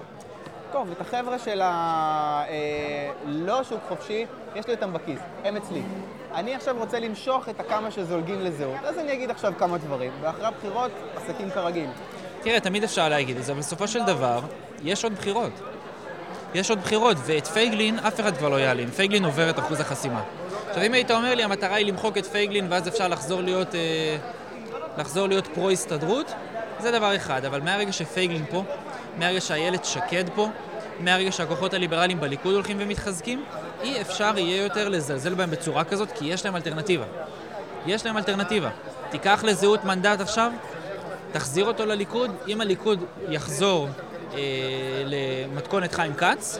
טוב, 0.71 0.91
את 0.91 1.01
החבר'ה 1.01 1.39
של 1.39 1.61
הלא 1.63 3.57
אה, 3.57 3.63
שוק 3.63 3.79
חופשי, 3.87 4.25
יש 4.55 4.67
לי 4.67 4.73
אותם 4.73 4.93
בכיס, 4.93 5.19
הם 5.43 5.55
אצלי. 5.55 5.81
אני 6.33 6.55
עכשיו 6.55 6.75
רוצה 6.77 6.99
למשוך 6.99 7.49
את 7.49 7.59
הכמה 7.59 7.91
שזולגים 7.91 8.41
לזהות, 8.41 8.77
אז 8.83 8.97
אני 8.97 9.13
אגיד 9.13 9.31
עכשיו 9.31 9.53
כמה 9.57 9.77
דברים, 9.77 10.11
ואחרי 10.21 10.45
הבחירות, 10.45 10.91
עסקים 11.15 11.51
כרגיל. 11.51 11.89
תראה, 12.41 12.59
תמיד 12.59 12.83
אפשר 12.83 13.09
להגיד 13.09 13.37
את 13.37 13.43
זה, 13.43 13.51
אבל 13.51 13.59
בסופו 13.59 13.87
של 13.87 14.05
דבר, 14.05 14.39
יש 14.83 15.03
עוד 15.03 15.13
בחירות. 15.13 15.51
יש 16.53 16.69
עוד 16.69 16.79
בחירות, 16.79 17.17
ואת 17.25 17.47
פייגלין 17.47 17.99
אף 17.99 18.19
אחד 18.19 18.37
כבר 18.37 18.49
לא 18.49 18.55
יעלים. 18.55 18.91
פייגלין 18.91 19.25
עובר 19.25 19.49
את 19.49 19.59
אחוז 19.59 19.79
החסימה. 19.79 20.21
עכשיו, 20.69 20.83
אם 20.83 20.93
היית 20.93 21.11
אומר 21.11 21.35
לי, 21.35 21.43
המטרה 21.43 21.75
היא 21.75 21.85
למחוק 21.85 22.17
את 22.17 22.25
פייגלין 22.25 22.67
ואז 22.69 22.87
אפשר 22.87 23.07
לחזור 23.07 23.41
להיות, 23.41 23.75
אה, 23.75 24.17
לחזור 24.97 25.27
להיות 25.27 25.47
פרו-הסתדרות, 25.47 26.33
זה 26.79 26.91
דבר 26.91 27.15
אחד. 27.15 27.45
אבל 27.45 27.61
מהרגע 27.61 27.91
שפייגלין 27.91 28.45
פה, 28.49 28.63
מהרגע 29.17 29.41
שאיילת 29.41 29.85
שקד 29.85 30.23
פה, 30.35 30.49
מהרגע 30.99 31.31
שהכוחות 31.31 31.73
הליברליים 31.73 32.19
בליכוד 32.19 32.53
הולכים 32.53 32.77
ומתחזקים, 32.79 33.43
אי 33.83 34.01
אפשר 34.01 34.37
יהיה 34.37 34.63
יותר 34.63 34.89
לזלזל 34.89 35.33
בהם 35.33 35.51
בצורה 35.51 35.83
כזאת, 35.83 36.11
כי 36.11 36.25
יש 36.25 36.45
להם 36.45 36.55
אלטרנטיבה. 36.55 37.05
יש 37.85 38.05
להם 38.05 38.17
אלטרנטיבה. 38.17 38.69
תיקח 39.09 39.43
לזהות 39.43 39.83
מנדט 39.83 40.21
עכשיו, 40.21 40.51
תחזיר 41.31 41.65
אותו 41.65 41.85
לליכוד, 41.85 42.31
אם 42.47 42.61
הליכוד 42.61 43.03
יחזור 43.29 43.87
למתכונת 45.05 45.93
חיים 45.93 46.13
כץ, 46.13 46.59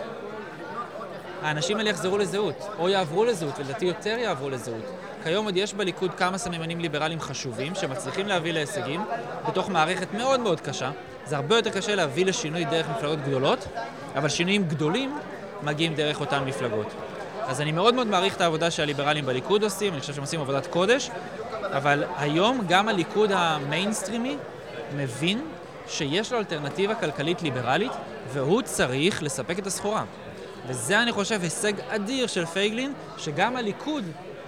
האנשים 1.42 1.78
האלה 1.78 1.90
יחזרו 1.90 2.18
לזהות, 2.18 2.68
או 2.80 2.90
יעברו 2.90 3.26
לזהות, 3.26 3.60
ולדעתי 3.60 3.86
יותר 3.86 4.18
יעברו 4.18 4.50
לזהות. 4.50 4.84
כיום 5.24 5.46
עוד 5.46 5.58
יש 5.58 5.74
בליכוד 5.74 6.14
כמה 6.14 6.38
סממנים 6.38 6.80
ליברליים 6.80 7.20
חשובים 7.20 7.76
שמצליחים 7.76 8.28
להביא 8.28 8.54
להישגים 8.54 9.02
בתוך 9.48 9.70
מערכת 9.70 10.14
מאוד 10.14 10.40
מאוד 10.40 10.62
קשה. 10.62 10.92
זה 11.26 11.36
הרבה 11.36 11.56
יותר 11.56 11.70
קשה 11.70 11.96
להביא 11.96 12.26
לשינוי 12.26 12.66
דרך 12.66 12.86
מפלגות 12.90 13.20
גדולות, 13.20 13.68
אבל 14.16 14.30
שינויים 14.30 14.64
גדולים 14.64 15.18
מגיעים 15.64 15.96
דרך 15.96 16.20
אותן 16.20 16.44
מפלגות. 16.46 16.88
אז 17.48 17.62
אני 17.62 17.72
מאוד 17.72 17.94
מאוד 17.94 18.08
מעריך 18.08 18.36
את 18.36 18.42
העבודה 18.42 18.72
שהליברלים 18.72 19.26
בליכוד 19.26 19.64
עושים, 19.64 19.94
אני 19.94 20.02
חושב 20.02 20.14
שהם 20.14 20.24
עושים 20.24 20.42
עבודת 20.42 20.68
קודש, 20.68 21.10
אבל 21.64 22.04
היום 22.18 22.62
גם 22.68 22.90
הליכוד 22.90 23.32
המיינסטרימי 23.34 24.38
מבין 24.98 25.42
שיש 25.90 26.32
לו 26.32 26.40
אלטרנטיבה 26.40 26.96
כלכלית 26.96 27.42
ליברלית, 27.42 27.92
והוא 28.34 28.62
צריך 28.62 29.24
לספק 29.24 29.60
את 29.60 29.68
הסחורה. 29.68 30.04
וזה, 30.68 31.02
אני 31.02 31.12
חושב, 31.12 31.44
הישג 31.44 31.74
אדיר 31.90 32.28
של 32.28 32.46
פייגלין, 32.46 32.94
שגם 33.18 33.56
הליכוד, 33.56 34.04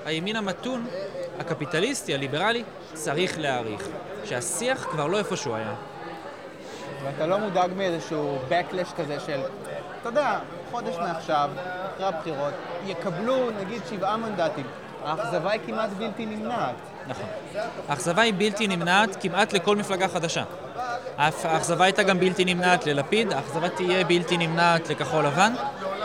הימין 0.05 0.36
המתון, 0.36 0.88
הקפיטליסטי, 1.39 2.13
הליברלי, 2.13 2.63
צריך 2.93 3.39
להעריך. 3.39 3.88
שהשיח 4.25 4.88
כבר 4.91 5.07
לא 5.07 5.17
איפה 5.17 5.36
שהוא 5.36 5.55
היה. 5.55 5.74
ואתה 7.03 7.27
לא 7.27 7.38
מודאג 7.38 7.71
מאיזשהו 7.77 8.38
backlash 8.50 8.95
כזה 8.98 9.19
של, 9.19 9.41
אתה 10.01 10.10
יודע, 10.10 10.39
חודש 10.71 10.95
מעכשיו, 10.98 11.50
אחרי 11.95 12.05
הבחירות, 12.05 12.53
יקבלו 12.86 13.50
נגיד 13.51 13.81
שבעה 13.89 14.17
מנדטים. 14.17 14.65
האכזבה 15.05 15.51
היא 15.51 15.62
כמעט 15.65 15.89
בלתי 15.89 16.25
נמנעת. 16.25 16.75
נכון. 17.08 17.25
האכזבה 17.89 18.22
היא 18.22 18.34
בלתי 18.38 18.67
נמנעת 18.67 19.17
כמעט 19.22 19.53
לכל 19.53 19.75
מפלגה 19.75 20.08
חדשה. 20.08 20.43
האכזבה 21.17 21.84
הייתה 21.84 22.03
גם 22.03 22.20
בלתי 22.20 22.46
נמנעת 22.46 22.88
ללפיד, 22.88 23.34
האכזבה 23.34 23.70
תהיה 23.70 24.03
בלתי 24.03 24.38
נמנעת 24.38 24.89
לכחול 24.89 25.25
לבן, 25.25 25.53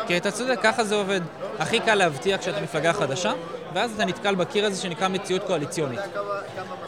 כי 0.06 0.16
אתה 0.16 0.30
צודק, 0.30 0.58
ככה 0.62 0.84
זה 0.84 0.94
עובד. 0.94 1.20
הכי 1.58 1.80
קל 1.80 1.94
להבטיח 1.94 2.40
כשאתה 2.40 2.60
מפלגה 2.60 2.92
חדשה, 2.92 3.32
ואז 3.72 3.92
אתה 3.94 4.04
נתקל 4.04 4.34
בקיר 4.34 4.66
הזה 4.66 4.82
שנקרא 4.82 5.08
מציאות 5.08 5.42
קואליציונית. 5.46 6.00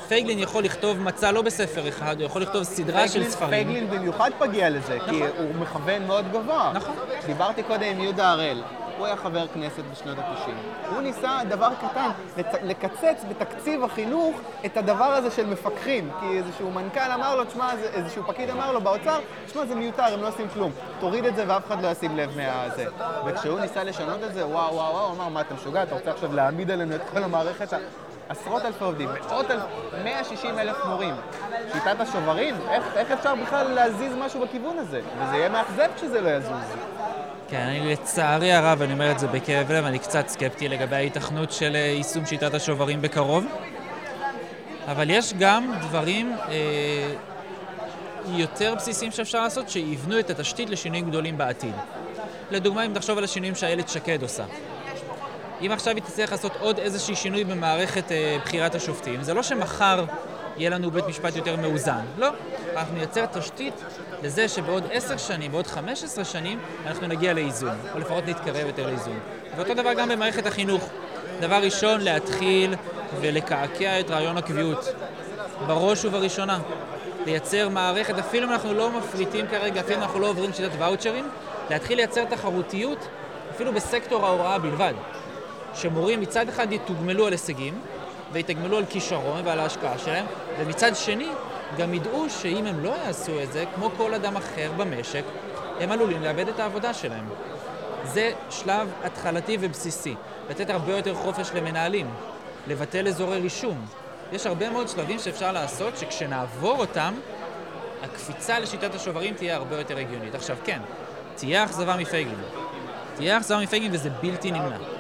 פייגלין 0.09 0.39
יכול 0.39 0.65
לכתוב 0.65 1.01
מצע 1.01 1.33
לא 1.33 1.43
בספר 1.43 1.89
אחד, 1.89 2.17
הוא 2.19 2.27
יכול 2.27 2.43
לכתוב 2.43 2.63
סדרה 2.63 3.09
של 3.09 3.31
ספרים. 3.31 3.51
פייגלין 3.51 3.91
במיוחד 3.91 4.31
פגיע 4.39 4.71
לזה, 4.71 4.97
נכון. 4.97 5.15
כי 5.15 5.23
הוא 5.39 5.55
מכוון 5.55 6.07
מאוד 6.07 6.33
גבוה. 6.33 6.73
נכון. 6.75 6.95
דיברתי 7.27 7.63
קודם 7.63 7.83
עם 7.83 8.01
יהודה 8.01 8.31
הראל. 8.31 8.63
הוא 8.99 9.07
היה 9.07 9.17
חבר 9.17 9.47
כנסת 9.47 9.83
בשנות 9.93 10.19
ה-90. 10.19 10.51
הוא 10.91 11.01
ניסה 11.01 11.39
דבר 11.49 11.69
קטן, 11.81 12.11
לקצץ 12.63 13.25
בתקציב 13.29 13.85
החינוך 13.85 14.41
את 14.67 14.77
הדבר 14.77 15.05
הזה 15.05 15.31
של 15.31 15.47
מפקחים. 15.47 16.11
כי 16.21 16.27
איזשהו 16.39 16.71
מנכ"ל 16.71 17.13
אמר 17.15 17.37
לו, 17.37 17.45
תשמע, 17.45 17.71
איזשהו 17.95 18.23
פקיד 18.27 18.51
אמר 18.51 18.73
לו 18.73 18.81
באוצר, 18.81 19.19
תשמע, 19.47 19.67
זה 19.67 19.75
מיותר, 19.75 20.03
הם 20.03 20.23
לא 20.23 20.29
עושים 20.29 20.49
כלום. 20.55 20.73
תוריד 21.01 21.25
את 21.25 21.37
זה 21.37 21.45
ואף 21.49 21.67
אחד 21.67 21.83
לא 21.83 21.89
ישים 21.89 22.17
לב 22.17 22.37
מהזה. 22.37 22.85
וכשהוא 23.27 23.61
ניסה 23.61 23.85
לשנות 23.85 24.25
את 24.25 24.35
זה, 24.35 24.47
וואו, 24.47 24.75
וואו, 24.75 24.93
וואו, 24.93 25.07
הוא 25.07 25.15
אמר, 25.15 25.29
מה, 25.29 25.41
אתה 25.41 25.55
משוגע? 25.55 25.83
אתה 25.83 25.95
רוצה 25.95 26.11
עכשיו 26.11 26.35
להעמיד 26.35 26.71
עלינו 26.71 26.95
את 26.95 27.01
כל 27.13 27.23
המערכת 27.23 27.69
עשרות 28.29 28.65
אלפי 28.65 28.85
עובדים, 28.85 29.09
מאות 29.09 29.51
אלפי, 29.51 29.65
160 30.05 30.59
אלף 30.59 30.77
מורים. 30.85 31.15
שיטת 31.73 32.01
השוברים, 32.01 32.55
איך, 32.71 32.85
איך 32.97 33.11
אפשר 33.11 33.35
בכלל 33.35 33.67
להזיז 33.73 34.13
משהו 34.17 34.41
בכיוון 34.41 34.79
הזה? 34.79 35.01
וזה 35.23 35.37
יהיה 35.37 35.49
מאכזב 35.49 35.89
כשזה 35.97 36.21
לא 36.21 36.29
יזוז. 36.29 36.75
כן, 37.51 37.61
אני 37.61 37.93
לצערי 37.93 38.53
הרב, 38.53 38.83
אני 38.83 38.93
אומר 38.93 39.11
את 39.11 39.19
זה 39.19 39.27
בכאב 39.27 39.73
לב, 39.73 39.85
אני 39.85 39.99
קצת 39.99 40.29
סקפטי 40.29 40.69
לגבי 40.69 40.97
ההיתכנות 40.97 41.53
של 41.53 41.77
אה, 41.77 41.81
יישום 41.81 42.27
שיטת 42.27 42.55
השוברים 42.55 43.03
בקרוב. 43.03 43.45
אבל 44.87 45.11
יש 45.11 45.35
גם 45.39 45.73
דברים 45.81 46.37
אה, 46.49 47.15
יותר 48.27 48.75
בסיסיים 48.75 49.13
שאפשר 49.13 49.43
לעשות, 49.43 49.69
שיבנו 49.69 50.19
את 50.19 50.31
התשתית 50.31 50.71
לשינויים 50.71 51.09
גדולים 51.09 51.39
בעתיד. 51.39 51.75
לדוגמה, 52.51 52.87
אם 52.87 52.95
תחשוב 52.95 53.19
על 53.19 53.25
השינויים 53.25 53.55
שאיילת 53.55 53.89
שקד 53.89 54.23
עושה. 54.23 54.45
אם 55.61 55.73
עכשיו 55.73 55.95
היא 55.95 56.03
תצטרך 56.03 56.33
לעשות 56.33 56.53
עוד 56.61 56.79
איזשהו 56.79 57.17
שינוי 57.17 57.45
במערכת 57.45 58.13
אה, 58.13 58.37
בחירת 58.45 58.75
השופטים, 58.75 59.23
זה 59.23 59.35
לא 59.35 59.43
שמחר 59.43 60.05
יהיה 60.59 60.71
לנו 60.71 60.91
בית 60.91 61.07
משפט 61.07 61.37
יותר 61.37 61.57
מאוזן. 61.57 62.05
לא. 62.19 62.29
אנחנו 62.77 62.95
נייצר 62.95 63.27
תשתית 63.27 63.75
לזה 64.23 64.49
שבעוד 64.49 64.85
עשר 64.93 65.17
שנים, 65.17 65.53
בעוד 65.53 65.67
חמש 65.67 66.05
עשרה 66.05 66.25
שנים, 66.25 66.59
אנחנו 66.87 67.07
נגיע 67.07 67.33
לאיזון, 67.33 67.77
או 67.95 67.99
לפחות 67.99 68.27
נתקרב 68.27 68.67
יותר 68.67 68.87
לאיזון. 68.87 69.19
ואותו 69.57 69.75
דבר 69.75 69.95
גם 69.95 70.09
במערכת 70.09 70.47
החינוך. 70.47 70.89
דבר 71.41 71.57
ראשון, 71.63 72.01
להתחיל 72.01 72.75
ולקעקע 73.21 74.01
את 74.01 74.11
רעיון 74.11 74.37
הקביעות. 74.37 74.95
בראש 75.67 76.05
ובראשונה. 76.05 76.59
לייצר 77.27 77.69
מערכת, 77.69 78.19
אפילו 78.19 78.47
אם 78.47 78.53
אנחנו 78.53 78.75
לא 78.75 78.91
מפריטים 78.91 79.47
כרגע, 79.47 79.81
אפילו 79.81 79.97
אם 79.97 80.03
אנחנו 80.03 80.21
לא 80.21 80.29
עוברים 80.29 80.53
שיטת 80.53 80.71
ואוצ'רים, 80.79 81.29
להתחיל 81.71 81.97
לייצר 81.97 82.25
תחרותיות, 82.25 83.09
אפילו 83.55 83.73
בסקטור 83.73 84.27
ההוראה 84.27 84.59
בלבד. 84.59 84.95
שמורים 85.75 86.21
מצד 86.21 86.49
אחד 86.49 86.73
יתוגמלו 86.73 87.27
על 87.27 87.33
הישגים, 87.33 87.81
ויתגמלו 88.33 88.77
על 88.77 88.85
כישרון 88.87 89.41
ועל 89.45 89.61
ההשקעה 89.61 89.99
שלהם, 89.99 90.27
ומצד 90.59 90.97
שני, 90.97 91.29
גם 91.79 91.95
ידעו 91.95 92.31
שאם 92.31 92.67
הם 92.67 92.85
לא 92.85 92.91
יעשו 93.05 93.43
את 93.43 93.53
זה, 93.53 93.65
כמו 93.75 93.91
כל 93.97 94.15
אדם 94.15 94.37
אחר 94.37 94.73
במשק, 94.77 95.23
הם 95.81 95.93
עלולים 95.93 96.23
לאבד 96.23 96.49
את 96.49 96.61
העבודה 96.61 96.95
שלהם. 96.95 97.25
זה 98.05 98.33
שלב 98.51 98.89
התחלתי 99.05 99.57
ובסיסי, 99.61 100.15
לתת 100.51 100.71
הרבה 100.71 100.97
יותר 100.97 101.15
חופש 101.15 101.51
למנהלים, 101.55 102.11
לבטל 102.67 103.09
אזורי 103.09 103.41
רישום. 103.41 103.87
יש 104.33 104.47
הרבה 104.47 104.71
מאוד 104.71 104.89
שלבים 104.89 105.19
שאפשר 105.19 105.53
לעשות, 105.53 105.97
שכשנעבור 105.97 106.79
אותם, 106.79 107.15
הקפיצה 108.03 108.59
לשיטת 108.59 108.95
השוברים 108.95 109.35
תהיה 109.35 109.57
הרבה 109.57 109.79
יותר 109.79 109.99
הגיונית. 109.99 110.35
עכשיו, 110.35 110.57
כן, 110.65 110.81
תהיה 111.35 111.65
אכזבה 111.65 111.97
מפייגלין. 111.97 112.39
תהיה 113.17 113.39
אכזבה 113.39 113.59
מפייגלין 113.61 113.95
וזה 113.95 114.11
בלתי 114.11 114.51
נמנע. 114.51 114.98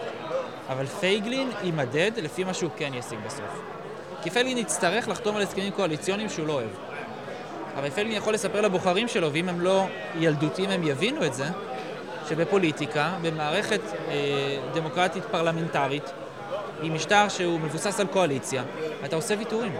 אבל 0.69 0.87
פייגלין 0.87 1.51
יימדד 1.63 2.11
לפי 2.17 2.45
מה 2.45 2.55
שהוא 2.55 2.71
כן 2.77 2.95
ישיג 2.95 3.19
בסוף. 3.27 3.63
כי 4.23 4.31
פייגלין 4.31 4.59
יצטרך 4.59 5.09
לחתום 5.09 5.37
על 5.37 5.43
הסכמים 5.43 5.73
קואליציוניים 5.73 6.29
שהוא 6.29 6.47
לא 6.47 6.53
אוהב. 6.53 6.71
אבל 7.79 7.91
פייגלין 7.91 8.17
יכול 8.17 8.35
לספר 8.35 8.61
לבוחרים 8.61 9.09
שלו, 9.09 9.33
ואם 9.33 9.49
הם 9.49 9.61
לא 9.61 9.85
ילדותיים 10.19 10.71
הם 10.71 10.83
יבינו 10.83 11.25
את 11.27 11.35
זה, 11.35 11.45
שבפוליטיקה, 12.29 13.13
במערכת 13.23 13.81
אה, 14.09 14.15
דמוקרטית 14.75 15.25
פרלמנטרית, 15.25 16.11
עם 16.83 16.95
משטר 16.95 17.29
שהוא 17.29 17.61
מבוסס 17.61 18.01
על 18.01 18.07
קואליציה, 18.07 18.63
אתה 19.05 19.17
עושה 19.17 19.35
ויתורים. 19.39 19.73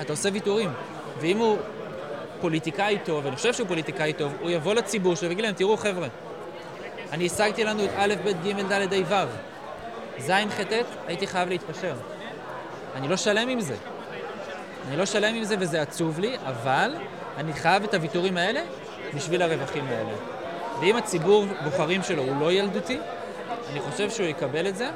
אתה 0.00 0.12
עושה 0.12 0.28
ויתורים. 0.32 0.70
ואם 1.20 1.38
הוא 1.38 1.58
פוליטיקאי 2.40 2.98
טוב, 3.04 3.24
ואני 3.24 3.36
חושב 3.36 3.52
שהוא 3.52 3.68
פוליטיקאי 3.68 4.12
טוב, 4.12 4.32
הוא 4.40 4.50
יבוא 4.50 4.74
לציבור 4.74 5.14
שלו 5.14 5.28
ויגיד 5.28 5.44
להם, 5.44 5.54
תראו 5.54 5.76
חבר'ה, 5.76 6.08
אני 7.12 7.26
השגתי 7.26 7.64
לנו 7.64 7.84
את 7.84 7.90
א', 7.96 8.14
ב', 8.24 8.48
ג', 8.48 8.60
ד', 8.72 9.12
ה', 9.12 9.26
ו'. 9.26 9.55
ז', 10.18 10.30
ח', 10.30 10.60
ט', 10.60 10.84
הייתי 11.06 11.26
חייב 11.26 11.48
להתפשר. 11.48 11.94
אני 12.94 13.08
לא 13.08 13.16
שלם 13.16 13.48
עם 13.48 13.60
זה. 13.60 13.76
אני 14.88 14.96
לא 14.96 15.06
שלם 15.06 15.34
עם 15.34 15.44
זה 15.44 15.56
וזה 15.58 15.82
עצוב 15.82 16.18
לי, 16.20 16.36
אבל 16.46 16.94
אני 17.36 17.52
חייב 17.52 17.84
את 17.84 17.94
הוויתורים 17.94 18.36
האלה 18.36 18.60
בשביל 19.14 19.42
הרווחים 19.42 19.86
האלה. 19.86 20.12
ואם 20.80 20.96
הציבור 20.96 21.44
בוחרים 21.64 22.02
שלו 22.02 22.22
הוא 22.22 22.40
לא 22.40 22.52
ילדותי, 22.52 22.98
אני 23.70 23.80
חושב 23.80 24.10
שהוא 24.10 24.26
יקבל 24.26 24.68
את 24.68 24.76
זה, 24.76 24.90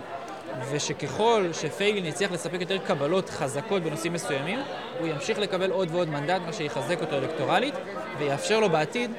ושככל 0.70 1.48
שפייגלין 1.52 2.06
יצליח 2.06 2.32
לספק 2.32 2.60
יותר 2.60 2.78
קבלות 2.78 3.30
חזקות 3.30 3.82
בנושאים 3.82 4.12
מסוימים, 4.12 4.58
הוא 4.98 5.06
ימשיך 5.06 5.38
לקבל 5.38 5.70
עוד 5.70 5.88
ועוד 5.90 6.08
מנדט, 6.08 6.40
מה 6.46 6.52
שיחזק 6.52 7.00
אותו 7.00 7.16
אלקטורלית, 7.16 7.74
ויאפשר 8.18 8.60
לו 8.60 8.70
בעתיד 8.70 9.10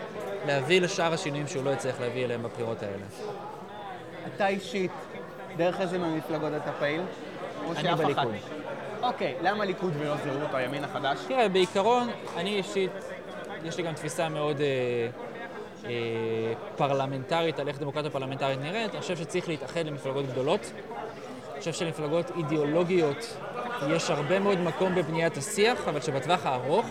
להביא 0.47 0.81
לשאר 0.81 1.13
השינויים 1.13 1.47
שהוא 1.47 1.63
לא 1.63 1.69
יצטרך 1.69 1.99
להביא 1.99 2.25
אליהם 2.25 2.43
בבחירות 2.43 2.83
האלה. 2.83 3.05
אתה 4.35 4.47
אישית, 4.47 4.91
דרך 5.57 5.81
איזה 5.81 5.97
מהמפלגות 5.97 6.51
אתה 6.63 6.71
פעיל? 6.71 7.01
אני 7.75 7.95
בליכוד. 7.95 8.35
אוקיי, 9.01 9.35
למה 9.41 9.65
ליכוד 9.65 9.93
ולא 9.97 10.15
זהות, 10.15 10.53
הימין 10.53 10.83
החדש? 10.83 11.17
תראה, 11.27 11.49
בעיקרון, 11.49 12.09
אני 12.37 12.49
אישית, 12.49 12.91
יש 13.63 13.77
לי 13.77 13.83
גם 13.83 13.93
תפיסה 13.93 14.29
מאוד 14.29 14.61
אה, 14.61 14.65
אה, 15.85 16.53
פרלמנטרית 16.75 17.59
על 17.59 17.67
איך 17.67 17.79
דמוקרטיה 17.79 18.11
פרלמנטרית 18.11 18.59
נראית. 18.61 18.91
אני 18.91 19.01
חושב 19.01 19.17
שצריך 19.17 19.47
להתאחד 19.47 19.85
למפלגות 19.85 20.25
גדולות. 20.25 20.71
חושב 21.61 21.73
שלמפלגות 21.73 22.31
אידיאולוגיות 22.37 23.37
יש 23.89 24.09
הרבה 24.09 24.39
מאוד 24.39 24.59
מקום 24.59 24.95
בבניית 24.95 25.37
השיח, 25.37 25.87
אבל 25.87 26.01
שבטווח 26.01 26.45
הארוך 26.45 26.85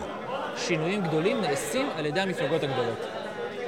שינויים 0.56 1.02
גדולים 1.02 1.40
נעשים 1.40 1.86
על 1.96 2.06
ידי 2.06 2.20
המפלגות 2.20 2.62
הגדולות. 2.62 2.98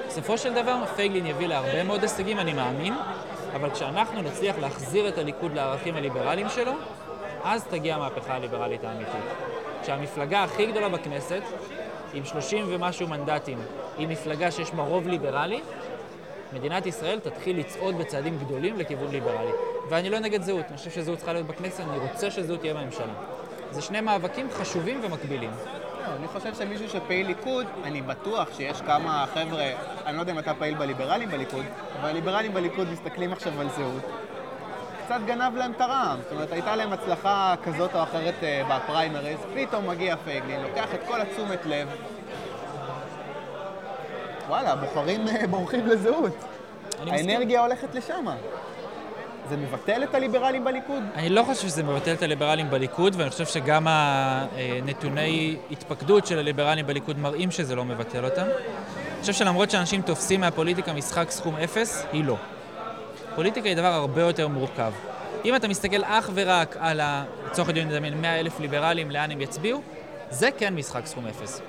בסופו 0.06 0.38
של 0.38 0.54
דבר, 0.54 0.86
פייגלין 0.96 1.26
יביא 1.26 1.46
להרבה 1.46 1.84
מאוד 1.84 2.02
הישגים, 2.02 2.38
אני 2.38 2.52
מאמין, 2.52 2.94
אבל 3.54 3.70
כשאנחנו 3.70 4.22
נצליח 4.22 4.58
להחזיר 4.58 5.08
את 5.08 5.18
הליכוד 5.18 5.54
לערכים 5.54 5.96
הליברליים 5.96 6.48
שלו, 6.48 6.72
אז 7.44 7.64
תגיע 7.64 7.94
המהפכה 7.94 8.34
הליברלית 8.34 8.84
האמיתית. 8.84 9.24
כשהמפלגה 9.82 10.44
הכי 10.44 10.66
גדולה 10.66 10.88
בכנסת, 10.88 11.42
עם 12.14 12.24
30 12.24 12.64
ומשהו 12.68 13.08
מנדטים, 13.08 13.58
היא 13.98 14.08
מפלגה 14.08 14.50
שיש 14.50 14.70
בה 14.70 14.82
רוב 14.82 15.08
ליברלי, 15.08 15.60
מדינת 16.52 16.86
ישראל 16.86 17.20
תתחיל 17.20 17.58
לצעוד 17.58 17.98
בצעדים 17.98 18.38
גדולים 18.38 18.76
לכיוון 18.76 19.10
ליברלי. 19.10 19.52
ואני 19.88 20.10
לא 20.10 20.18
נגד 20.18 20.42
זהות, 20.42 20.64
אני 20.68 20.76
חושב 20.76 20.90
שזהות 20.90 21.18
צריכה 21.18 21.32
להיות 21.32 21.46
בכנסת, 21.46 21.80
אני 21.80 21.98
רוצה 21.98 22.30
שזהות 22.30 22.60
תהיה 22.60 22.74
בממשלה. 22.74 23.12
זה 23.70 23.82
שני 23.82 24.00
מאבקים 24.00 24.48
חשובים 24.50 25.00
ומקבילים. 25.04 25.50
לא, 26.06 26.16
אני 26.16 26.28
חושב 26.28 26.54
שמישהו 26.54 26.88
שפעיל 26.88 27.26
ליכוד, 27.26 27.66
אני 27.84 28.02
בטוח 28.02 28.48
שיש 28.56 28.80
כמה 28.80 29.24
חבר'ה, 29.34 29.70
אני 30.06 30.16
לא 30.16 30.20
יודע 30.20 30.32
אם 30.32 30.38
אתה 30.38 30.54
פעיל 30.54 30.74
בליברלים 30.74 31.28
בליכוד, 31.28 31.64
אבל 32.00 32.08
הליברלים 32.08 32.54
בליכוד 32.54 32.88
מסתכלים 32.92 33.32
עכשיו 33.32 33.60
על 33.60 33.68
זהות. 33.76 34.02
קצת 35.04 35.20
גנב 35.26 35.56
להם 35.56 35.72
את 35.72 35.80
הרעם, 35.80 36.18
זאת 36.22 36.32
אומרת, 36.32 36.52
הייתה 36.52 36.76
להם 36.76 36.92
הצלחה 36.92 37.54
כזאת 37.64 37.94
או 37.94 38.02
אחרת 38.02 38.34
אה, 38.42 38.62
בפריימריז, 38.70 39.38
פתאום 39.54 39.88
מגיע 39.88 40.16
פייגלין, 40.16 40.60
לוקח 40.62 40.94
את 40.94 41.00
כל 41.06 41.20
התשומת 41.20 41.66
לב. 41.66 41.88
וואלה, 44.48 44.76
בוחרים 44.76 45.28
אה, 45.28 45.46
בורחים 45.46 45.86
לזהות. 45.86 46.36
האנרגיה 47.06 47.60
הולכת 47.60 47.94
לשם. 47.94 48.26
זה 49.48 49.56
מבטל 49.56 50.02
את 50.02 50.14
הליברלים 50.14 50.64
בליכוד? 50.64 51.02
אני 51.14 51.28
לא 51.28 51.42
חושב 51.42 51.68
שזה 51.68 51.82
מבטל 51.82 52.12
את 52.12 52.22
הליברלים 52.22 52.70
בליכוד, 52.70 53.14
ואני 53.16 53.30
חושב 53.30 53.46
שגם 53.46 53.86
הנתוני 53.88 55.56
התפקדות 55.70 56.26
של 56.26 56.38
הליברלים 56.38 56.86
בליכוד 56.86 57.18
מראים 57.18 57.50
שזה 57.50 57.74
לא 57.74 57.84
מבטל 57.84 58.24
אותם. 58.24 58.42
אני 58.42 59.20
חושב 59.20 59.32
שלמרות 59.32 59.70
שאנשים 59.70 60.02
תופסים 60.02 60.40
מהפוליטיקה 60.40 60.92
משחק 60.92 61.30
סכום 61.30 61.56
אפס, 61.56 62.06
היא 62.12 62.24
לא. 62.24 62.36
פוליטיקה 63.34 63.68
היא 63.68 63.76
דבר 63.76 63.92
הרבה 63.92 64.22
יותר 64.22 64.48
מורכב. 64.48 64.92
אם 65.44 65.56
אתה 65.56 65.68
מסתכל 65.68 66.04
אך 66.04 66.30
ורק 66.34 66.76
על, 66.80 67.00
לצורך 67.46 67.68
הדיון 67.68 67.88
נדמיין, 67.88 68.20
100 68.20 68.40
אלף 68.40 68.60
ליברלים, 68.60 69.10
לאן 69.10 69.30
הם 69.30 69.40
יצביעו, 69.40 69.82
זה 70.30 70.48
כן 70.58 70.74
משחק 70.74 71.06
סכום 71.06 71.26
אפס. 71.26 71.60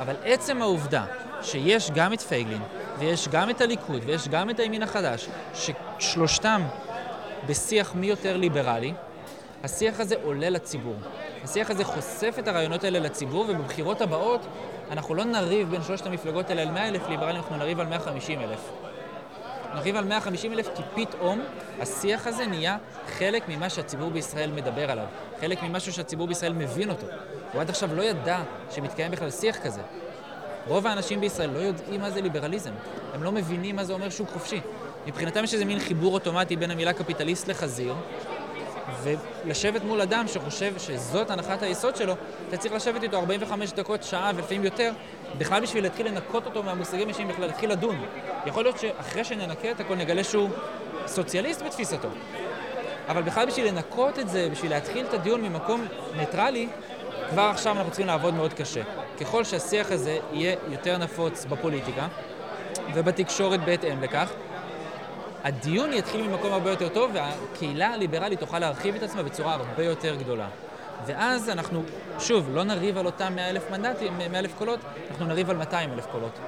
אבל 0.00 0.14
עצם 0.24 0.62
העובדה 0.62 1.04
שיש 1.42 1.90
גם 1.90 2.12
את 2.12 2.20
פייגלין, 2.20 2.62
ויש 2.98 3.28
גם 3.28 3.50
את 3.50 3.60
הליכוד, 3.60 4.02
ויש 4.06 4.28
גם 4.28 4.50
את 4.50 4.60
הימין 4.60 4.82
החדש, 4.82 5.28
ששלושתם 5.54 6.62
בשיח 7.46 7.94
מי 7.94 8.06
יותר 8.06 8.36
ליברלי, 8.36 8.92
השיח 9.64 10.00
הזה 10.00 10.14
עולה 10.22 10.50
לציבור. 10.50 10.96
השיח 11.44 11.70
הזה 11.70 11.84
חושף 11.84 12.34
את 12.38 12.48
הרעיונות 12.48 12.84
האלה 12.84 12.98
לציבור, 12.98 13.46
ובבחירות 13.48 14.00
הבאות 14.00 14.40
אנחנו 14.90 15.14
לא 15.14 15.24
נריב 15.24 15.70
בין 15.70 15.82
שלושת 15.82 16.06
המפלגות 16.06 16.50
האלה 16.50 16.62
על 16.62 16.70
100 16.70 16.88
אלף 16.88 17.08
ליברלים, 17.08 17.36
אנחנו 17.36 17.56
נריב 17.56 17.80
על 17.80 17.86
150 17.86 18.40
אלף. 18.40 18.70
נריב 19.74 19.96
על 19.96 20.04
150 20.04 20.52
אלף 20.52 20.68
כי 20.74 20.82
פתאום 20.94 21.40
השיח 21.80 22.26
הזה 22.26 22.46
נהיה 22.46 22.76
חלק 23.18 23.48
ממה 23.48 23.70
שהציבור 23.70 24.10
בישראל 24.10 24.50
מדבר 24.50 24.90
עליו, 24.90 25.06
חלק 25.40 25.62
ממשהו 25.62 25.92
שהציבור 25.92 26.26
בישראל 26.26 26.52
מבין 26.52 26.90
אותו. 26.90 27.06
הוא 27.52 27.60
עד 27.60 27.70
עכשיו 27.70 27.94
לא 27.94 28.02
ידע 28.02 28.42
שמתקיים 28.70 29.10
בכלל 29.10 29.30
שיח 29.30 29.58
כזה. 29.58 29.80
רוב 30.66 30.86
האנשים 30.86 31.20
בישראל 31.20 31.50
לא 31.50 31.58
יודעים 31.58 32.00
מה 32.00 32.10
זה 32.10 32.20
ליברליזם. 32.20 32.72
הם 33.14 33.22
לא 33.22 33.32
מבינים 33.32 33.76
מה 33.76 33.84
זה 33.84 33.92
אומר 33.92 34.10
שוק 34.10 34.30
חופשי. 34.30 34.60
מבחינתם 35.06 35.44
יש 35.44 35.54
איזה 35.54 35.64
מין 35.64 35.78
חיבור 35.78 36.14
אוטומטי 36.14 36.56
בין 36.56 36.70
המילה 36.70 36.92
קפיטליסט 36.92 37.48
לחזיר, 37.48 37.94
ולשבת 39.02 39.84
מול 39.84 40.00
אדם 40.00 40.28
שחושב 40.28 40.72
שזאת 40.78 41.30
הנחת 41.30 41.62
היסוד 41.62 41.96
שלו, 41.96 42.14
אתה 42.48 42.56
צריך 42.56 42.74
לשבת 42.74 43.02
איתו 43.02 43.16
45 43.16 43.72
דקות, 43.72 44.02
שעה 44.02 44.32
ולפעמים 44.34 44.64
יותר, 44.64 44.92
בכלל 45.38 45.62
בשביל 45.62 45.84
להתחיל 45.84 46.06
לנקות 46.06 46.46
אותו 46.46 46.62
מהמושגים 46.62 47.06
האישיים, 47.06 47.28
בכלל 47.28 47.46
להתחיל 47.46 47.70
לדון. 47.70 48.04
יכול 48.46 48.64
להיות 48.64 48.78
שאחרי 48.78 49.24
שננקה 49.24 49.70
את 49.70 49.80
הכל 49.80 49.94
נגלה 49.94 50.24
שהוא 50.24 50.48
סוציאליסט 51.06 51.62
בתפיסתו. 51.62 52.08
אבל 53.08 53.22
בכלל 53.22 53.46
בשביל 53.46 53.68
לנקות 53.68 54.18
את 54.18 54.28
זה, 54.28 54.48
בשביל 54.52 54.70
להתחיל 54.70 55.06
את 55.06 55.14
הדיון 55.14 55.42
ממקום 55.42 55.86
ניטרלי, 56.16 56.68
כבר 57.30 57.42
עכשיו 57.42 57.76
אנחנו 57.76 57.90
צריכים 57.90 58.06
לעבוד 58.06 58.34
מאוד 58.34 58.52
קשה. 58.52 58.82
ככל 59.20 59.44
שהשיח 59.44 59.90
הזה 59.90 60.18
יהיה 60.32 60.56
יותר 60.68 60.98
נפוץ 60.98 61.44
בפוליטיקה 61.44 62.08
ובתקשורת 62.94 63.64
בהתאם 63.64 64.02
לכך, 64.02 64.32
הדיון 65.44 65.92
יתחיל 65.92 66.28
ממקום 66.28 66.52
הרבה 66.52 66.70
יותר 66.70 66.88
טוב, 66.88 67.10
והקהילה 67.14 67.88
הליברלית 67.88 68.40
תוכל 68.40 68.58
להרחיב 68.58 68.94
את 68.94 69.02
עצמה 69.02 69.22
בצורה 69.22 69.54
הרבה 69.54 69.84
יותר 69.84 70.14
גדולה. 70.14 70.46
ואז 71.06 71.50
אנחנו, 71.50 71.82
שוב, 72.18 72.50
לא 72.52 72.64
נריב 72.64 72.98
על 72.98 73.06
אותם 73.06 73.32
100 73.34 73.50
אלף 73.50 73.70
מנדטים, 73.70 74.18
100 74.18 74.38
אלף 74.38 74.54
קולות, 74.58 74.80
אנחנו 75.10 75.26
נריב 75.26 75.50
על 75.50 75.56
200 75.56 75.92
אלף 75.92 76.06
קולות. 76.06 76.38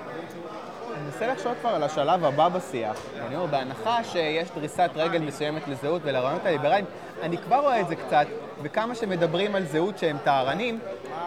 אני 0.94 1.04
מנסה 1.04 1.26
לחשוב 1.26 1.52
כבר 1.60 1.70
על 1.70 1.82
השלב 1.82 2.24
הבא 2.24 2.48
בשיח. 2.48 2.96
אני 3.26 3.36
אומר, 3.36 3.46
בהנחה 3.46 4.04
שיש 4.04 4.48
דריסת 4.54 4.90
רגל 4.94 5.18
מסוימת 5.18 5.68
לזהות 5.68 6.02
ולרעיונות 6.04 6.46
הליברליים, 6.46 6.84
אני 7.22 7.38
כבר 7.38 7.56
רואה 7.60 7.80
את 7.80 7.88
זה 7.88 7.96
קצת, 7.96 8.26
וכמה 8.62 8.94
שמדברים 8.94 9.54
על 9.54 9.64
זהות 9.64 9.98
שהם 9.98 10.16
טהרנים, 10.24 10.78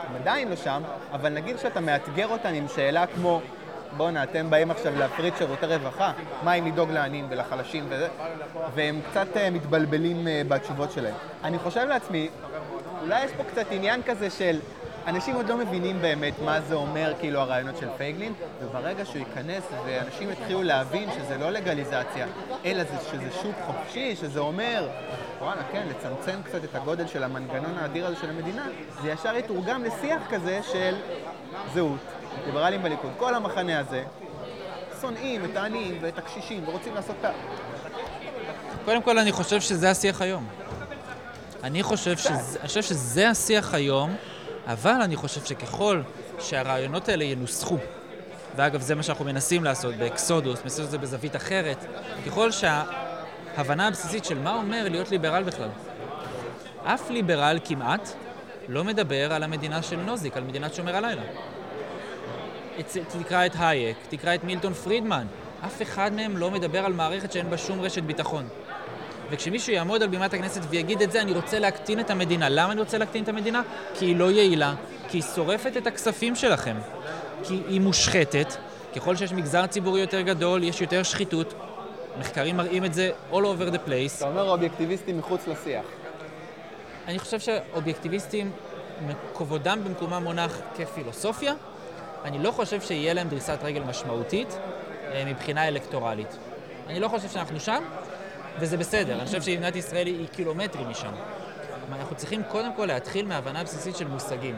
הם 0.08 0.16
עדיין 0.16 0.50
לא 0.50 0.56
שם, 0.56 0.82
אבל 1.12 1.30
נגיד 1.30 1.60
שאתה 1.60 1.80
מאתגר 1.80 2.28
אותם 2.28 2.50
עם 2.54 2.68
שאלה 2.76 3.06
כמו, 3.08 3.42
בואנה, 3.98 4.24
אתם 4.24 4.50
באים 4.50 4.72
עכשיו 4.72 5.00
להפריד 5.00 5.34
שירותי 5.38 5.66
רווחה, 5.66 6.12
מה 6.44 6.54
אם 6.54 6.68
לדאוג 6.68 6.92
לעניים 6.92 7.28
ולחלשים 7.30 7.86
וזה, 7.90 8.08
והם 8.76 9.02
קצת 9.12 9.28
uh, 9.34 9.40
מתבלבלים 9.52 10.28
uh, 10.28 10.48
בתשובות 10.48 10.92
שלהם. 10.92 11.16
אני 11.44 11.60
חושב 11.60 11.86
לעצמי, 11.90 12.30
אולי 13.02 13.26
יש 13.26 13.32
פה 13.32 13.44
קצת 13.44 13.66
עניין 13.72 14.02
כזה 14.04 14.30
של 14.30 14.60
אנשים 15.08 15.36
עוד 15.36 15.50
לא 15.50 15.58
מבינים 15.58 16.02
באמת 16.02 16.34
מה 16.46 16.62
זה 16.62 16.76
אומר, 16.76 17.14
כאילו, 17.20 17.40
הרעיונות 17.40 17.78
של 17.78 17.88
פייגלין, 17.98 18.34
וברגע 18.62 19.06
שהוא 19.06 19.18
ייכנס 19.18 19.64
ואנשים 19.86 20.32
יתחילו 20.32 20.64
להבין 20.64 21.10
שזה 21.12 21.38
לא 21.38 21.50
לגליזציה, 21.50 22.28
אלא 22.66 22.84
זה, 22.84 22.96
שזה 23.12 23.32
שוק 23.42 23.56
חופשי, 23.66 24.16
שזה 24.16 24.40
אומר, 24.40 24.88
וואלה, 25.42 25.62
כן, 25.72 25.88
לצמצם 25.90 26.42
קצת 26.44 26.64
את 26.64 26.76
הגודל 26.76 27.08
של 27.08 27.24
המנגנון 27.24 27.78
האדיר 27.78 28.08
הזה 28.08 28.16
של 28.16 28.30
המדינה, 28.30 28.68
זה 29.02 29.10
ישר 29.10 29.36
יתורגם 29.36 29.84
לשיח 29.84 30.22
כזה 30.30 30.60
של 30.64 30.96
זהות. 31.74 32.15
ליברלים 32.46 32.84
בליכוד, 32.84 33.12
כל 33.18 33.36
המחנה 33.36 33.80
הזה, 33.80 34.04
שונאים 35.02 35.46
את 35.46 35.56
העניים 35.56 35.98
ואת 36.02 36.18
הקשישים 36.18 36.68
ורוצים 36.68 36.96
לעשות 36.96 37.16
את 37.20 37.26
ה... 37.26 37.32
קודם 38.86 39.02
כל, 39.02 39.20
אני 39.20 39.32
חושב 39.32 39.62
שזה 39.62 39.90
השיח 39.90 40.22
היום. 40.22 40.48
אני 41.64 41.84
חושב, 41.84 42.18
שזה, 42.18 42.60
אני 42.60 42.68
חושב 42.68 42.82
שזה 42.82 43.30
השיח 43.30 43.74
היום, 43.74 44.16
אבל 44.68 45.02
אני 45.02 45.16
חושב 45.16 45.46
שככל 45.46 46.02
שהרעיונות 46.40 47.10
האלה 47.10 47.24
ינוסחו, 47.24 47.78
ואגב, 48.56 48.82
זה 48.82 48.96
מה 48.96 49.04
שאנחנו 49.04 49.26
מנסים 49.26 49.64
לעשות 49.64 49.96
באקסודוס, 49.96 50.64
מנסים 50.64 50.84
לעשות 50.84 50.86
את 50.86 50.92
זה 50.92 50.98
בזווית 50.98 51.36
אחרת, 51.36 51.86
ככל 52.26 52.50
שההבנה 52.52 53.88
הבסיסית 53.88 54.26
של 54.26 54.40
מה 54.40 54.56
אומר 54.56 54.90
להיות 54.90 55.12
ליברל 55.12 55.44
בכלל. 55.44 55.70
אף 56.84 57.10
ליברל 57.10 57.60
כמעט 57.66 58.10
לא 58.68 58.84
מדבר 58.84 59.34
על 59.34 59.44
המדינה 59.44 59.84
של 59.84 59.96
נוזיק, 59.96 60.38
על 60.38 60.44
מדינת 60.44 60.74
שומר 60.74 60.96
הלילה. 60.96 61.22
תקרא 63.24 63.46
את 63.46 63.52
הייק, 63.60 63.98
תקרא 64.10 64.36
את 64.36 64.44
מילטון 64.44 64.74
פרידמן. 64.74 65.28
אף 65.66 65.82
אחד 65.82 66.14
מהם 66.14 66.38
לא 66.38 66.52
מדבר 66.52 66.86
על 66.86 66.94
מערכת 66.94 67.32
שאין 67.32 67.50
בה 67.50 67.58
שום 67.58 67.82
רשת 67.82 68.04
ביטחון. 68.04 68.48
וכשמישהו 69.30 69.74
יעמוד 69.74 70.04
על 70.04 70.08
בימת 70.08 70.34
הכנסת 70.34 70.62
ויגיד 70.70 71.02
את 71.02 71.12
זה, 71.12 71.22
אני 71.22 71.32
רוצה 71.32 71.60
להקטין 71.60 72.00
את 72.00 72.10
המדינה. 72.10 72.50
למה 72.50 72.72
אני 72.72 72.80
רוצה 72.80 72.98
להקטין 72.98 73.24
את 73.24 73.30
המדינה? 73.30 73.62
כי 73.94 74.06
היא 74.06 74.16
לא 74.16 74.32
יעילה, 74.32 74.74
כי 75.10 75.18
היא 75.18 75.24
שורפת 75.36 75.78
את 75.78 75.88
הכספים 75.88 76.36
שלכם, 76.36 76.76
כי 77.44 77.62
היא 77.68 77.82
מושחתת. 77.82 78.56
ככל 78.96 79.16
שיש 79.16 79.34
מגזר 79.34 79.68
ציבורי 79.68 80.02
יותר 80.02 80.22
גדול, 80.22 80.64
יש 80.64 80.82
יותר 80.82 81.04
שחיתות. 81.04 81.54
מחקרים 82.20 82.58
מראים 82.58 82.86
את 82.86 82.94
זה 82.94 83.12
all 83.32 83.36
over 83.36 83.74
the 83.74 83.90
place. 83.90 84.18
אתה 84.18 84.28
אומר 84.28 84.50
אובייקטיביסטים 84.50 85.18
מחוץ 85.18 85.48
לשיח. 85.48 85.86
אני 87.08 87.20
חושב 87.20 87.40
שאובייקטיביסטים, 87.40 88.52
כבודם 89.36 89.80
במקומם 89.84 90.24
מונח 90.24 90.62
כפילוסופיה, 90.78 91.54
אני 92.24 92.40
לא 92.40 92.52
חושב 92.52 92.82
שיהיה 92.82 93.14
להם 93.14 93.30
דריסת 93.30 93.60
רגל 93.64 93.84
משמעותית 93.84 94.58
אה, 95.12 95.24
מבחינה 95.26 95.68
אלקטורלית. 95.68 96.38
אני 96.88 97.00
לא 97.00 97.08
חושב 97.08 97.30
שאנחנו 97.30 97.60
שם, 97.60 97.84
וזה 98.60 98.78
בסדר. 98.78 99.16
אני 99.16 99.26
חושב 99.26 99.42
שמדינת 99.42 99.76
ישראל 99.76 100.08
היא 100.08 100.28
קילומטרים 100.28 100.90
משם. 100.90 101.12
אנחנו 101.92 102.16
צריכים 102.16 102.44
קודם 102.44 102.74
כל 102.76 102.86
להתחיל 102.86 103.26
מהבנה 103.26 103.64
בסיסית 103.64 103.96
של 103.96 104.08
מושגים. 104.08 104.56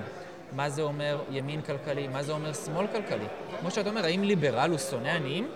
מה 0.51 0.69
זה 0.69 0.81
אומר 0.81 1.19
ימין 1.31 1.61
כלכלי, 1.61 2.07
מה 2.07 2.23
זה 2.23 2.31
אומר 2.31 2.53
שמאל 2.53 2.87
כלכלי. 2.87 3.25
כמו 3.59 3.71
שאתה 3.71 3.89
אומר, 3.89 4.05
האם 4.05 4.23
ליברל 4.23 4.69
הוא 4.69 4.77
שונא 4.77 5.07
עניים, 5.07 5.49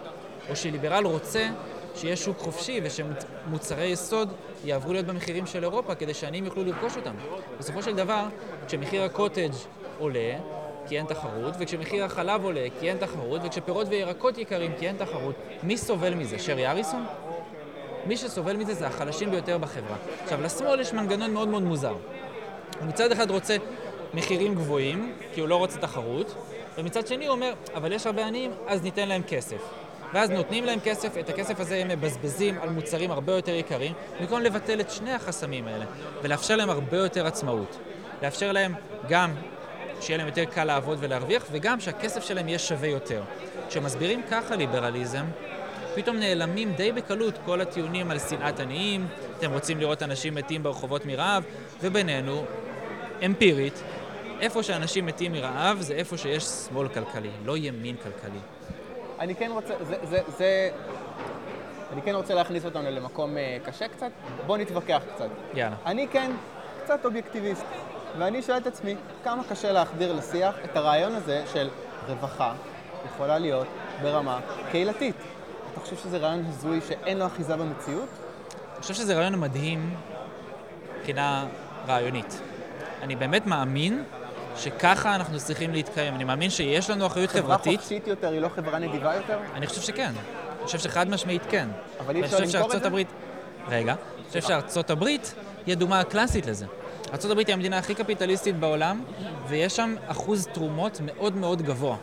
או 0.50 0.56
שליברל 0.56 1.06
רוצה 1.06 1.50
שיהיה 1.96 2.16
שוק 2.16 2.38
חופשי 2.38 2.82
ושמוצרי 2.84 3.86
יסוד 3.86 4.34
יעברו 4.64 4.94
להיות 4.94 5.06
במחירים 5.06 5.46
של 5.46 5.64
אירופה 5.64 5.96
כדי 5.96 6.14
שעניים 6.14 6.46
יוכלו 6.46 6.64
לרכוש 6.64 6.98
אותם. 6.98 7.16
בסופו 7.60 7.84
של 7.84 7.96
דבר, 7.96 8.24
כשמחיר 8.68 9.04
הקוטג' 9.04 9.52
עולה, 10.00 10.38
כי 10.88 10.98
אין 10.98 11.06
תחרות, 11.06 11.54
וכשמחיר 11.60 12.06
החלב 12.06 12.44
עולה 12.44 12.67
כי 12.80 12.89
אין 12.89 12.98
תחרות, 12.98 13.41
וכשפירות 13.44 13.88
וירקות 13.89 14.38
יקרים 14.38 14.72
כי 14.80 14.88
אין 14.88 14.98
תחרות, 14.98 15.36
מי 15.63 15.78
סובל 15.78 16.13
מזה? 16.13 16.39
שרי 16.39 16.67
אריסון? 16.67 17.06
מי 18.06 18.17
שסובל 18.17 18.56
מזה 18.56 18.74
זה 18.74 18.88
החלשים 18.88 19.32
ביותר 19.32 19.58
בחברה. 19.58 19.96
עכשיו, 20.24 20.41
לשמאל 20.41 20.80
יש 20.80 20.94
מנגנון 20.94 21.34
מאוד 21.34 21.48
מאוד 21.48 21.63
מוזר. 21.63 21.96
הוא 22.80 22.88
מצד 22.88 23.12
אחד 23.12 23.32
רוצה 23.32 23.58
מחירים 24.13 24.56
גבוהים, 24.56 25.13
כי 25.34 25.41
הוא 25.41 25.50
לא 25.50 25.56
רוצה 25.56 25.78
תחרות, 25.78 26.36
ומצד 26.78 27.08
שני 27.08 27.26
הוא 27.26 27.36
אומר, 27.36 27.54
אבל 27.76 27.91
יש 27.91 28.06
הרבה 28.06 28.28
עניים, 28.28 28.52
אז 28.67 28.84
ניתן 28.84 29.08
להם 29.08 29.24
כסף. 29.24 29.58
ואז 30.13 30.30
נותנים 30.30 30.65
להם 30.65 30.80
כסף, 30.80 31.17
את 31.17 31.30
הכסף 31.30 31.60
הזה 31.60 31.76
הם 31.78 31.88
מבזבזים 31.88 32.58
על 32.62 32.70
מוצרים 32.70 33.12
הרבה 33.12 33.34
יותר 33.34 33.52
יקרים, 33.52 33.94
במקום 34.20 34.41
לבטל 34.41 34.80
את 34.80 34.91
שני 34.91 35.13
החסמים 35.13 35.67
האלה, 35.67 35.86
ולאפשר 36.22 36.56
להם 36.56 36.70
הרבה 36.70 36.98
יותר 36.98 37.28
עצמאות. 37.28 37.78
לאפשר 38.24 38.52
להם 38.52 38.74
גם 39.10 39.34
שיהיה 40.02 40.18
להם 40.18 40.28
יותר 40.28 40.46
קל 40.46 40.64
לעבוד 40.64 40.98
ולהרוויח, 41.02 41.46
וגם 41.52 41.80
שהכסף 41.80 42.24
שלהם 42.24 42.48
יהיה 42.48 42.60
שווה 42.60 42.88
יותר. 42.88 43.24
כשמסבירים 43.70 44.22
ככה 44.32 44.56
ליברליזם, 44.56 45.26
פתאום 45.96 46.18
נעלמים 46.18 46.74
די 46.74 46.92
בקלות 46.92 47.34
כל 47.46 47.62
הטיעונים 47.62 48.12
על 48.12 48.20
שנאת 48.20 48.60
עניים, 48.60 49.08
אתם 49.38 49.52
רוצים 49.52 49.80
לראות 49.80 50.04
אנשים 50.04 50.36
מתים 50.36 50.64
ברחובות 50.64 51.06
מרעב, 51.06 51.44
ובינינו, 51.82 52.46
אמפירית, 53.26 53.84
איפה 54.42 54.64
שאנשים 54.64 55.06
מתים 55.06 55.32
מרעב 55.32 55.82
זה 55.82 55.94
איפה 55.94 56.18
שיש 56.18 56.44
שמאל 56.44 56.88
כלכלי, 56.88 57.30
לא 57.46 57.58
ימין 57.58 57.96
כלכלי. 57.96 58.40
אני 59.20 59.36
כן 59.36 59.52
רוצה, 59.52 59.74
זה, 59.82 59.96
זה, 60.10 60.20
זה, 60.38 60.70
אני 61.94 62.02
כן 62.02 62.16
רוצה 62.16 62.34
להכניס 62.34 62.66
אותנו 62.66 62.92
למקום 62.92 63.36
uh, 63.36 63.66
קשה 63.66 63.88
קצת, 63.88 64.12
בוא 64.46 64.58
נתווכח 64.58 65.02
קצת. 65.16 65.30
יאללה. 65.54 65.76
אני 65.86 66.08
כן 66.08 66.32
קצת 66.84 67.06
אובייקטיביסט, 67.06 67.66
ואני 68.19 68.41
שואל 68.41 68.58
את 68.58 68.67
עצמי, 68.67 68.95
כמה 69.24 69.43
קשה 69.50 69.71
להחדיר 69.71 70.13
לשיח 70.13 70.56
את 70.65 70.78
הרעיון 70.78 71.15
הזה 71.15 71.43
של 71.54 71.69
רווחה 72.08 72.54
יכולה 73.06 73.38
להיות 73.38 73.67
ברמה 74.02 74.39
קהילתית. 74.71 75.15
אתה 75.71 75.80
חושב 75.80 75.95
שזה 75.95 76.17
רעיון 76.17 76.45
הזוי 76.45 76.80
שאין 76.88 77.17
לו 77.17 77.26
אחיזה 77.26 77.56
במציאות? 77.56 78.10
אני 78.74 78.82
חושב 78.82 78.93
שזה 78.93 79.15
רעיון 79.15 79.39
מדהים 79.39 79.95
מבחינה 80.97 81.45
רעיונית. 81.88 82.41
אני 83.02 83.15
באמת 83.15 83.45
מאמין 83.45 84.04
שככה 84.56 85.15
אנחנו 85.15 85.38
צריכים 85.38 85.74
להתקיים. 85.74 86.15
אני 86.15 86.24
מאמין 86.24 86.50
שיש 86.50 86.89
לנו 86.89 87.08
אחריות 87.08 87.30
חברתית. 87.30 87.63
חברה 87.63 87.78
חופשית 87.78 88.08
יותר 88.08 88.30
היא 88.30 88.39
לא 88.39 88.50
חברה 88.50 88.80
נדיבה 88.80 89.15
יותר? 89.15 89.39
אני 89.56 89.67
חושב 89.67 89.82
שכן. 89.82 90.12
אני 90.60 90.65
חושב 90.65 90.80
שחד 90.80 91.10
משמעית 91.10 91.41
כן. 91.50 91.69
אבל 92.00 92.15
אי 92.15 92.21
אפשר 92.26 92.38
למכור 92.39 92.74
את 92.74 92.82
זה? 92.82 92.88
הברית... 92.88 93.08
רגע. 93.67 93.95
אני 94.17 94.28
חושב 94.28 94.41
שארצות 94.41 94.89
הברית 94.89 95.34
היא 95.65 95.71
הדוגמה 95.71 96.00
הקלאסית 96.00 96.45
לזה. 96.45 96.65
הברית 97.32 97.47
היא 97.47 97.54
המדינה 97.54 97.78
הכי 97.78 97.95
קפיטליסטית 97.95 98.56
בעולם, 98.56 99.04
ויש 99.47 99.76
שם 99.76 99.95
אחוז 100.08 100.47
תרומות 100.54 101.02
מאוד 101.06 101.36
מאוד 101.36 101.62
גבוה. 101.62 101.97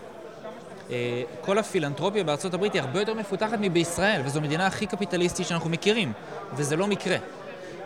אה, 0.90 1.22
כל 1.40 1.58
הפילנטרופיה 1.58 2.24
הברית 2.54 2.72
היא 2.72 2.82
הרבה 2.82 3.00
יותר 3.00 3.14
מפותחת 3.14 3.58
מבישראל, 3.60 4.20
וזו 4.24 4.38
המדינה 4.38 4.66
הכי 4.66 4.86
קפיטליסטית 4.86 5.46
שאנחנו 5.46 5.70
מכירים, 5.70 6.12
וזה 6.52 6.76
לא 6.76 6.86
מקרה. 6.86 7.16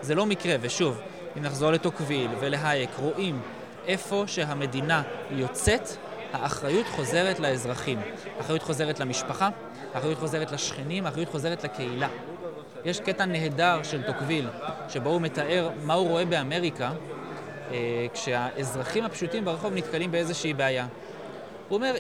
זה 0.01 0.15
לא 0.15 0.27
מקרה, 0.27 0.57
ושוב, 0.61 1.01
אם 1.39 1.43
נחזור 1.43 1.71
לטוקוויל 1.71 2.31
ולהייק, 2.41 2.91
רואים 2.99 3.41
איפה 3.87 4.25
שהמדינה 4.27 5.03
יוצאת, 5.31 5.89
האחריות 6.33 6.87
חוזרת 6.87 7.41
לאזרחים. 7.41 7.99
האחריות 8.39 8.63
חוזרת 8.63 9.01
למשפחה, 9.01 9.49
האחריות 9.95 10.19
חוזרת 10.19 10.53
לשכנים, 10.53 11.07
האחריות 11.07 11.29
חוזרת 11.29 11.65
לקהילה. 11.65 12.09
יש 12.85 13.01
קטע 13.01 13.25
נהדר 13.25 13.83
של 13.83 14.03
טוקוויל, 14.03 14.49
שבו 14.89 15.11
הוא 15.11 15.21
מתאר 15.21 15.71
מה 15.85 15.95
הוא 15.95 16.09
רואה 16.09 16.25
באמריקה 16.25 16.93
אה, 17.71 18.07
כשהאזרחים 18.15 19.05
הפשוטים 19.05 19.45
ברחוב 19.45 19.73
נתקלים 19.75 20.11
באיזושהי 20.11 20.55
בעיה. 20.55 20.87
הוא 21.69 21.77
אומר, 21.77 21.95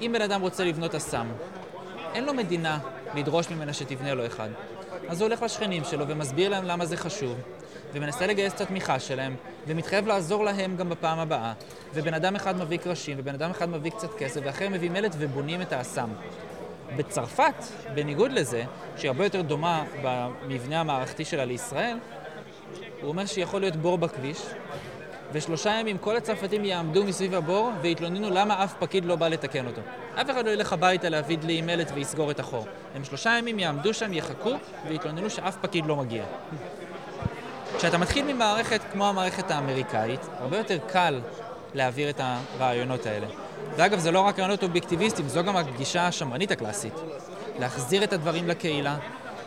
אם 0.00 0.10
בן 0.14 0.22
אדם 0.22 0.40
רוצה 0.40 0.64
לבנות 0.64 0.94
אסם, 0.94 1.26
אין 2.14 2.24
לו 2.24 2.34
מדינה 2.34 2.78
לדרוש 3.14 3.50
ממנה 3.50 3.72
שתבנה 3.72 4.14
לו 4.14 4.26
אחד. 4.26 4.48
אז 5.08 5.20
הוא 5.20 5.28
הולך 5.28 5.42
לשכנים 5.42 5.84
שלו 5.84 6.08
ומסביר 6.08 6.48
להם 6.48 6.64
למה 6.64 6.86
זה 6.86 6.96
חשוב, 6.96 7.38
ומנסה 7.92 8.26
לגייס 8.26 8.54
את 8.54 8.60
התמיכה 8.60 8.98
שלהם, 8.98 9.36
ומתחייב 9.66 10.06
לעזור 10.06 10.44
להם 10.44 10.76
גם 10.76 10.88
בפעם 10.88 11.18
הבאה. 11.18 11.52
ובן 11.94 12.14
אדם 12.14 12.36
אחד 12.36 12.56
מביא 12.56 12.78
קרשים, 12.78 13.16
ובן 13.20 13.34
אדם 13.34 13.50
אחד 13.50 13.68
מביא 13.68 13.90
קצת 13.90 14.14
כסף, 14.18 14.40
ואחר 14.44 14.68
מביא 14.68 14.90
מלט 14.90 15.14
ובונים 15.18 15.62
את 15.62 15.72
האסם. 15.72 16.08
בצרפת, 16.96 17.64
בניגוד 17.94 18.32
לזה, 18.32 18.64
שהיא 18.96 19.08
הרבה 19.08 19.24
יותר 19.24 19.42
דומה 19.42 19.84
במבנה 20.02 20.80
המערכתי 20.80 21.24
שלה 21.24 21.44
לישראל, 21.44 21.96
הוא 23.00 23.08
אומר 23.08 23.26
שיכול 23.26 23.60
להיות 23.60 23.76
בור 23.76 23.98
בכביש, 23.98 24.42
ושלושה 25.32 25.70
ימים 25.70 25.98
כל 25.98 26.16
הצרפתים 26.16 26.64
יעמדו 26.64 27.04
מסביב 27.04 27.34
הבור 27.34 27.70
ויתלוננו 27.80 28.30
למה 28.30 28.64
אף 28.64 28.74
פקיד 28.78 29.04
לא 29.04 29.16
בא 29.16 29.28
לתקן 29.28 29.66
אותו. 29.66 29.80
אף 30.14 30.30
אחד 30.30 30.46
לא 30.46 30.50
ילך 30.50 30.72
הביתה 30.72 31.08
להביא 31.08 31.38
דלי 31.38 31.62
מלט 31.62 31.90
ויסגור 31.94 32.30
את 32.30 32.40
החור. 32.40 32.66
הם 32.94 33.04
שלושה 33.04 33.30
ימים 33.38 33.58
יעמדו 33.58 33.94
שם, 33.94 34.12
יחכו, 34.12 34.54
ויתלוננו 34.88 35.30
שאף 35.30 35.56
פקיד 35.60 35.86
לא 35.86 35.96
מגיע. 35.96 36.24
כשאתה 37.78 37.98
מתחיל 37.98 38.32
ממערכת 38.32 38.80
כמו 38.92 39.08
המערכת 39.08 39.50
האמריקאית, 39.50 40.20
הרבה 40.38 40.58
יותר 40.58 40.78
קל 40.86 41.20
להעביר 41.74 42.10
את 42.10 42.20
הרעיונות 42.20 43.06
האלה. 43.06 43.26
ואגב, 43.76 43.98
זה 43.98 44.10
לא 44.10 44.20
רק 44.20 44.38
רעיונות 44.38 44.62
אובייקטיביסטיים, 44.62 45.28
זו 45.28 45.44
גם 45.44 45.56
הגישה 45.56 46.06
השמרנית 46.06 46.50
הקלאסית. 46.50 46.94
להחזיר 47.58 48.04
את 48.04 48.12
הדברים 48.12 48.48
לקהילה, 48.48 48.96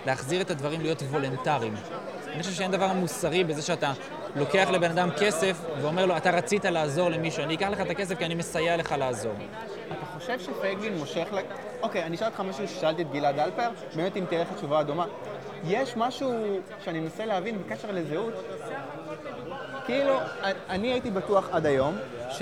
להחזיר 0.05 0.41
את 0.41 0.51
הדברים 0.51 0.81
להיות 0.81 1.01
וולנטריים. 1.01 1.75
אני 2.33 2.43
חושב 2.43 2.55
שאין 2.55 2.71
דבר 2.71 2.93
מוסרי 2.93 3.43
בזה 3.43 3.61
שאתה 3.61 3.93
לוקח 4.35 4.67
לבן 4.71 4.91
אדם 4.91 5.09
כסף 5.19 5.57
ואומר 5.81 6.05
לו, 6.05 6.17
אתה 6.17 6.31
רצית 6.31 6.65
לעזור 6.65 7.09
למישהו, 7.09 7.43
אני 7.43 7.55
אקח 7.55 7.67
לך 7.67 7.81
את 7.81 7.89
הכסף 7.89 8.17
כי 8.17 8.25
אני 8.25 8.35
מסייע 8.35 8.77
לך 8.77 8.95
לעזור. 8.97 9.33
אתה 9.87 10.05
חושב 10.19 10.39
שפייגלין 10.39 10.97
מושך 10.97 11.27
ל... 11.31 11.37
אוקיי, 11.81 12.03
אני 12.03 12.15
אשאל 12.15 12.27
אותך 12.27 12.39
משהו 12.39 12.67
ששאלתי 12.67 13.01
את 13.01 13.11
גלעד 13.11 13.39
אלפר, 13.39 13.69
באמת 13.95 14.17
אם 14.17 14.25
תהיה 14.25 14.41
לך 14.41 14.47
תשובה 14.55 14.83
דומה. 14.83 15.05
יש 15.67 15.97
משהו 15.97 16.33
שאני 16.83 16.99
מנסה 16.99 17.25
להבין 17.25 17.63
בקשר 17.63 17.91
לזהות, 17.91 18.33
כאילו, 19.85 20.19
אני 20.69 20.91
הייתי 20.91 21.11
בטוח 21.11 21.49
עד 21.51 21.65
היום 21.65 21.97
ש... 22.31 22.41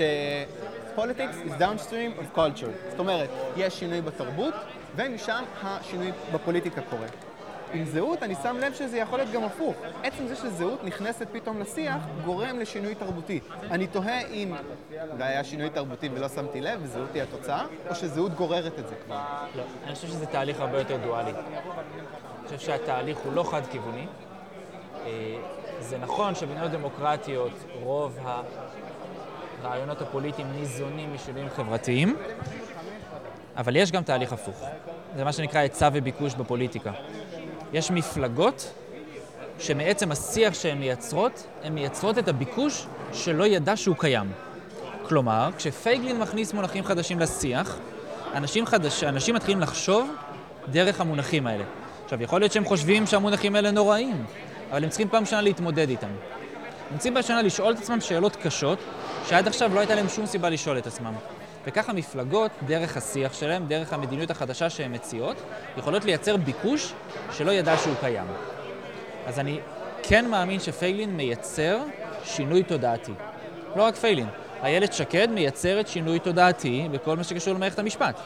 politics 0.96 1.36
is 1.46 1.52
downstream 1.60 2.20
of 2.20 2.38
culture. 2.38 2.90
זאת 2.90 2.98
אומרת, 2.98 3.30
יש 3.56 3.78
שינוי 3.78 4.00
בתרבות, 4.00 4.54
ומשם 4.96 5.44
השינוי 5.62 6.12
בפוליטיקה 6.32 6.80
קורה. 6.90 7.06
עם 7.72 7.84
זהות, 7.84 8.22
אני 8.22 8.34
שם 8.42 8.56
לב 8.60 8.74
שזה 8.74 8.98
יכול 8.98 9.18
להיות 9.18 9.30
גם 9.32 9.44
הפוך. 9.44 9.74
עצם 10.02 10.26
זה 10.26 10.36
שזהות 10.36 10.84
נכנסת 10.84 11.26
פתאום 11.32 11.60
לשיח, 11.60 12.02
גורם 12.24 12.58
לשינוי 12.58 12.94
תרבותי. 12.94 13.40
אני 13.70 13.86
תוהה 13.86 14.20
אם 14.26 14.54
אולי 15.10 15.24
היה 15.24 15.44
שינוי 15.44 15.70
תרבותי 15.70 16.08
ולא 16.14 16.28
שמתי 16.28 16.60
לב, 16.60 16.80
וזהות 16.82 17.14
היא 17.14 17.22
התוצאה, 17.22 17.66
או 17.90 17.94
שזהות 17.94 18.34
גוררת 18.34 18.78
את 18.78 18.88
זה 18.88 18.94
כבר. 19.04 19.20
לא, 19.56 19.62
אני 19.84 19.94
חושב 19.94 20.08
שזה 20.08 20.26
תהליך 20.26 20.60
הרבה 20.60 20.78
יותר 20.78 20.96
דואלי. 20.96 21.30
אני 21.30 22.44
חושב 22.44 22.58
שהתהליך 22.58 23.18
הוא 23.18 23.32
לא 23.32 23.42
חד-כיווני. 23.42 24.06
אה, 25.06 25.36
זה 25.80 25.98
נכון 25.98 26.34
שבמדינות 26.34 26.70
דמוקרטיות 26.70 27.52
רוב 27.82 28.18
הרעיונות 29.64 30.02
הפוליטיים 30.02 30.52
ניזונים 30.52 31.14
משינויים 31.14 31.48
חברתיים, 31.56 32.16
אבל 33.56 33.76
יש 33.76 33.92
גם 33.92 34.02
תהליך 34.02 34.32
הפוך. 34.32 34.64
זה 35.16 35.24
מה 35.24 35.32
שנקרא 35.32 35.60
היצע 35.60 35.88
וביקוש 35.92 36.34
בפוליטיקה. 36.34 36.92
יש 37.72 37.90
מפלגות 37.90 38.72
שמעצם 39.58 40.12
השיח 40.12 40.54
שהן 40.54 40.78
מייצרות, 40.78 41.46
הן 41.62 41.72
מייצרות 41.72 42.18
את 42.18 42.28
הביקוש 42.28 42.86
שלא 43.12 43.46
ידע 43.46 43.76
שהוא 43.76 43.96
קיים. 43.98 44.32
כלומר, 45.08 45.50
כשפייגלין 45.56 46.18
מכניס 46.18 46.52
מונחים 46.52 46.84
חדשים 46.84 47.20
לשיח, 47.20 47.78
אנשים, 48.34 48.66
חדש, 48.66 49.04
אנשים 49.04 49.34
מתחילים 49.34 49.60
לחשוב 49.60 50.10
דרך 50.68 51.00
המונחים 51.00 51.46
האלה. 51.46 51.64
עכשיו, 52.04 52.22
יכול 52.22 52.40
להיות 52.40 52.52
שהם 52.52 52.64
חושבים 52.64 53.06
שהמונחים 53.06 53.54
האלה 53.54 53.70
נוראים, 53.70 54.24
אבל 54.70 54.84
הם 54.84 54.90
צריכים 54.90 55.08
פעם 55.08 55.26
שנה 55.26 55.40
להתמודד 55.40 55.88
איתם. 55.88 56.10
הם 56.90 56.98
צריכים 56.98 57.14
פעם 57.14 57.22
שנה 57.22 57.42
לשאול 57.42 57.72
את 57.72 57.78
עצמם 57.78 58.00
שאלות 58.00 58.36
קשות, 58.36 58.78
שעד 59.28 59.46
עכשיו 59.46 59.74
לא 59.74 59.80
הייתה 59.80 59.94
להם 59.94 60.08
שום 60.08 60.26
סיבה 60.26 60.50
לשאול 60.50 60.78
את 60.78 60.86
עצמם. 60.86 61.14
וככה 61.66 61.92
מפלגות, 61.92 62.50
דרך 62.66 62.96
השיח 62.96 63.32
שלהם, 63.32 63.66
דרך 63.66 63.92
המדיניות 63.92 64.30
החדשה 64.30 64.70
שהן 64.70 64.94
מציעות, 64.94 65.36
יכולות 65.78 66.04
לייצר 66.04 66.36
ביקוש 66.36 66.92
שלא 67.32 67.52
ידע 67.52 67.76
שהוא 67.76 67.94
קיים. 68.00 68.26
אז 69.26 69.38
אני 69.38 69.60
כן 70.02 70.30
מאמין 70.30 70.60
שפיילין 70.60 71.16
מייצר 71.16 71.78
שינוי 72.24 72.62
תודעתי. 72.62 73.12
לא 73.76 73.82
רק 73.82 73.96
פיילין, 73.96 74.26
איילת 74.62 74.92
שקד 74.92 75.28
מייצרת 75.30 75.88
שינוי 75.88 76.18
תודעתי 76.18 76.88
בכל 76.92 77.16
מה 77.16 77.24
שקשור 77.24 77.54
למערכת 77.54 77.78
המשפט. 77.78 78.20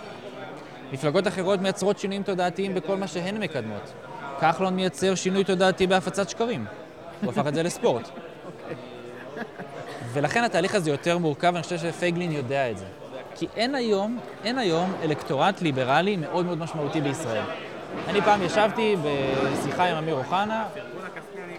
מפלגות 0.93 1.27
אחרות 1.27 1.61
מייצרות 1.61 1.99
שינויים 1.99 2.23
תודעתיים 2.23 2.75
בכל 2.75 2.97
מה 2.97 3.07
שהן 3.07 3.37
מקדמות. 3.37 3.93
כחלון 4.41 4.75
מייצר 4.75 5.15
שינוי 5.15 5.45
תודעתי 5.45 5.87
בהפצת 5.87 6.29
שקרים. 6.29 6.65
הוא 7.23 7.31
הפך 7.31 7.47
את 7.47 7.55
זה 7.55 7.63
לספורט. 7.63 8.11
ולכן 10.13 10.45
התהליך 10.45 10.75
הזה 10.75 10.91
יותר 10.91 11.19
מורכב, 11.19 11.51
ואני 11.55 11.63
חושב 11.63 11.79
שפייגלין 11.79 12.33
יודע 12.33 12.71
את 12.71 12.79
זה. 12.79 12.85
כי 13.35 13.47
אין 13.57 13.75
היום, 13.75 14.19
אין 14.45 14.59
היום 14.59 14.93
אלקטורט 15.03 15.63
ליברלי 15.63 16.17
מאוד 16.17 16.47
מאוד 16.47 16.59
משמעותי 16.59 17.01
בישראל. 17.01 17.45
אני 18.09 18.21
פעם 18.21 18.43
ישבתי 18.43 18.97
בשיחה 19.05 19.85
עם 19.85 19.97
אמיר 19.97 20.15
אוחנה, 20.15 20.65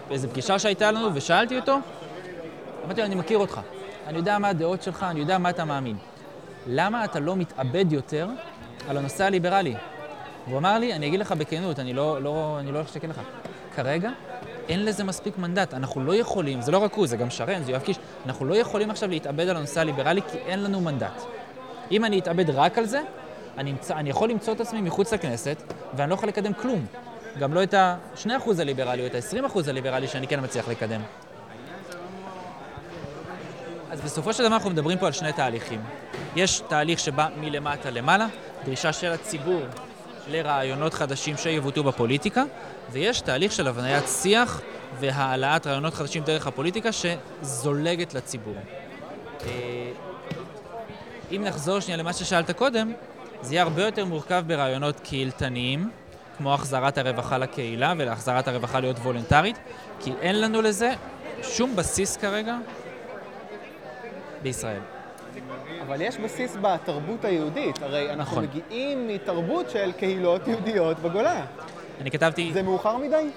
באיזו 0.08 0.28
פגישה 0.28 0.58
שהייתה 0.58 0.90
לנו, 0.90 1.08
ושאלתי 1.14 1.56
אותו, 1.56 1.78
אמרתי 2.84 3.00
לו, 3.00 3.06
אני 3.06 3.14
מכיר 3.14 3.38
אותך, 3.38 3.60
אני 4.06 4.18
יודע 4.18 4.38
מה 4.38 4.48
הדעות 4.48 4.82
שלך, 4.82 5.06
אני 5.10 5.20
יודע 5.20 5.38
מה 5.38 5.50
אתה 5.50 5.64
מאמין. 5.64 5.96
למה 6.66 7.04
אתה 7.04 7.20
לא 7.20 7.36
מתאבד 7.36 7.92
יותר 7.92 8.28
על 8.88 8.96
הנושא 8.96 9.24
הליברלי? 9.24 9.74
והוא 10.46 10.58
אמר 10.58 10.78
לי, 10.78 10.94
אני 10.94 11.06
אגיד 11.06 11.20
לך 11.20 11.32
בכנות, 11.32 11.78
אני 11.78 11.92
לא, 11.92 12.22
לא, 12.22 12.56
אני 12.60 12.72
לא 12.72 12.76
הולך 12.76 12.88
לשקר 12.90 13.08
לך. 13.08 13.20
כרגע 13.76 14.10
אין 14.70 14.84
לזה 14.84 15.04
מספיק 15.04 15.38
מנדט. 15.38 15.74
אנחנו 15.74 16.04
לא 16.04 16.14
יכולים, 16.14 16.62
זה 16.62 16.72
לא 16.72 16.78
רק 16.78 16.94
הוא, 16.94 17.06
זה 17.06 17.16
גם 17.16 17.30
שרן, 17.30 17.62
זה 17.62 17.70
יואב 17.70 17.82
קיש, 17.82 17.98
אנחנו 18.26 18.46
לא 18.46 18.54
יכולים 18.54 18.90
עכשיו 18.90 19.08
להתאבד 19.08 19.48
על 19.48 19.56
הנושא 19.56 19.80
הליברלי 19.80 20.20
כי 20.22 20.38
אין 20.38 20.62
לנו 20.62 20.80
מנדט. 20.80 21.22
אם 21.90 22.04
אני 22.04 22.18
אתאבד 22.18 22.50
רק 22.50 22.78
על 22.78 22.86
זה, 22.86 23.02
אני, 23.58 23.70
אמצא, 23.70 23.94
אני 23.94 24.10
יכול 24.10 24.30
למצוא 24.30 24.54
את 24.54 24.60
עצמי 24.60 24.80
מחוץ 24.80 25.12
לכנסת, 25.12 25.62
ואני 25.94 26.10
לא 26.10 26.14
יכול 26.14 26.28
לקדם 26.28 26.52
כלום. 26.52 26.86
גם 27.38 27.54
לא 27.54 27.62
את 27.62 27.74
ה-2% 27.74 28.30
הליברלי 28.58 29.02
או 29.02 29.06
את 29.06 29.14
ה-20% 29.14 29.68
הליברלי 29.68 30.08
שאני 30.08 30.26
כן 30.26 30.44
מצליח 30.44 30.68
לקדם. 30.68 31.00
אז 33.90 34.00
בסופו 34.00 34.32
של 34.32 34.42
דבר 34.44 34.54
אנחנו 34.54 34.70
מדברים 34.70 34.98
פה 34.98 35.06
על 35.06 35.12
שני 35.12 35.32
תהליכים. 35.32 35.80
יש 36.36 36.62
תהליך 36.68 36.98
שבא 36.98 37.28
מלמטה 37.40 37.90
למעלה, 37.90 38.26
דרישה 38.64 38.92
של 38.92 39.12
הציבור 39.12 39.62
לרעיונות 40.28 40.94
חדשים 40.94 41.36
שיבוטאו 41.36 41.84
בפוליטיקה, 41.84 42.42
ויש 42.90 43.20
תהליך 43.20 43.52
של 43.52 43.68
הבניית 43.68 44.08
שיח 44.08 44.60
והעלאת 45.00 45.66
רעיונות 45.66 45.94
חדשים 45.94 46.22
דרך 46.22 46.46
הפוליטיקה 46.46 46.90
שזולגת 46.92 48.14
לציבור. 48.14 48.56
אה, 49.46 49.92
אם 51.32 51.44
נחזור 51.44 51.80
שנייה 51.80 51.96
למה 51.96 52.12
ששאלת 52.12 52.50
קודם, 52.50 52.92
זה 53.42 53.54
יהיה 53.54 53.62
הרבה 53.62 53.82
יותר 53.82 54.04
מורכב 54.04 54.44
ברעיונות 54.46 55.00
קהילתניים, 55.00 55.90
כמו 56.38 56.54
החזרת 56.54 56.98
הרווחה 56.98 57.38
לקהילה 57.38 57.94
ולהחזרת 57.98 58.48
הרווחה 58.48 58.80
להיות 58.80 58.98
וולונטרית, 58.98 59.58
כי 60.00 60.12
אין 60.20 60.40
לנו 60.40 60.62
לזה 60.62 60.92
שום 61.42 61.76
בסיס 61.76 62.16
כרגע 62.16 62.56
בישראל. 64.42 64.99
אבל 65.86 66.00
יש 66.00 66.18
בסיס 66.18 66.56
בתרבות 66.60 67.24
היהודית, 67.24 67.82
הרי 67.82 68.10
אנחנו 68.12 68.22
נכון. 68.22 68.44
מגיעים 68.44 69.08
מתרבות 69.08 69.70
של 69.70 69.92
קהילות 69.92 70.48
יהודיות 70.48 70.98
בגולה. 70.98 71.44
אני 72.00 72.10
כתבתי, 72.10 72.50
זה 72.52 72.62
מאוחר 72.62 72.96
מדי? 72.96 73.30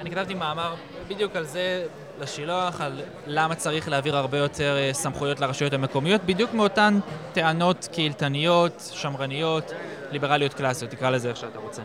אני 0.00 0.10
כתבתי 0.10 0.34
מאמר 0.34 0.74
בדיוק 1.08 1.36
על 1.36 1.44
זה 1.44 1.86
לשילוח, 2.20 2.80
על 2.80 3.00
למה 3.26 3.54
צריך 3.54 3.88
להעביר 3.88 4.16
הרבה 4.16 4.38
יותר 4.38 4.76
אה, 4.78 4.92
סמכויות 4.92 5.40
לרשויות 5.40 5.72
המקומיות, 5.72 6.24
בדיוק 6.24 6.54
מאותן 6.54 6.98
טענות 7.32 7.88
קהילתניות, 7.92 8.90
שמרניות, 8.92 9.72
ליברליות 10.10 10.54
קלאסיות, 10.54 10.90
תקרא 10.90 11.10
לזה 11.10 11.28
איך 11.28 11.36
שאתה 11.36 11.58
רוצה. 11.58 11.82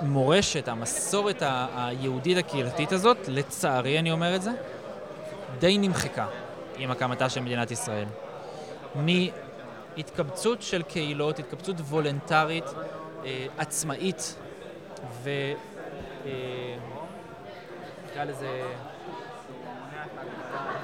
המורשת, 0.00 0.68
המסורת 0.68 1.42
היהודית 1.76 2.38
הקהילתית 2.38 2.92
הזאת, 2.92 3.18
לצערי 3.28 3.98
אני 3.98 4.12
אומר 4.12 4.36
את 4.36 4.42
זה, 4.42 4.50
די 5.58 5.78
נמחקה 5.78 6.26
עם 6.76 6.90
הקמתה 6.90 7.28
של 7.28 7.40
מדינת 7.40 7.70
ישראל. 7.70 8.06
מהתקבצות 8.94 10.62
של 10.62 10.82
קהילות, 10.82 11.38
התקבצות 11.38 11.76
וולונטרית, 11.80 12.64
אה, 13.24 13.46
עצמאית, 13.58 14.36
ו... 15.22 15.30
אה, 16.26 16.30
נקרא 18.10 18.24
לזה... 18.24 18.62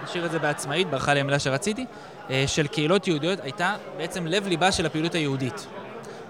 נשאיר 0.04 0.26
את 0.26 0.30
זה 0.30 0.38
בעצמאית, 0.38 0.90
ברכה 0.90 1.14
לי 1.14 1.20
המילה 1.20 1.38
שרציתי, 1.38 1.86
אה, 2.30 2.44
של 2.46 2.66
קהילות 2.66 3.08
יהודיות, 3.08 3.40
הייתה 3.40 3.76
בעצם 3.96 4.26
לב-ליבה 4.26 4.72
של 4.72 4.86
הפעילות 4.86 5.14
היהודית. 5.14 5.66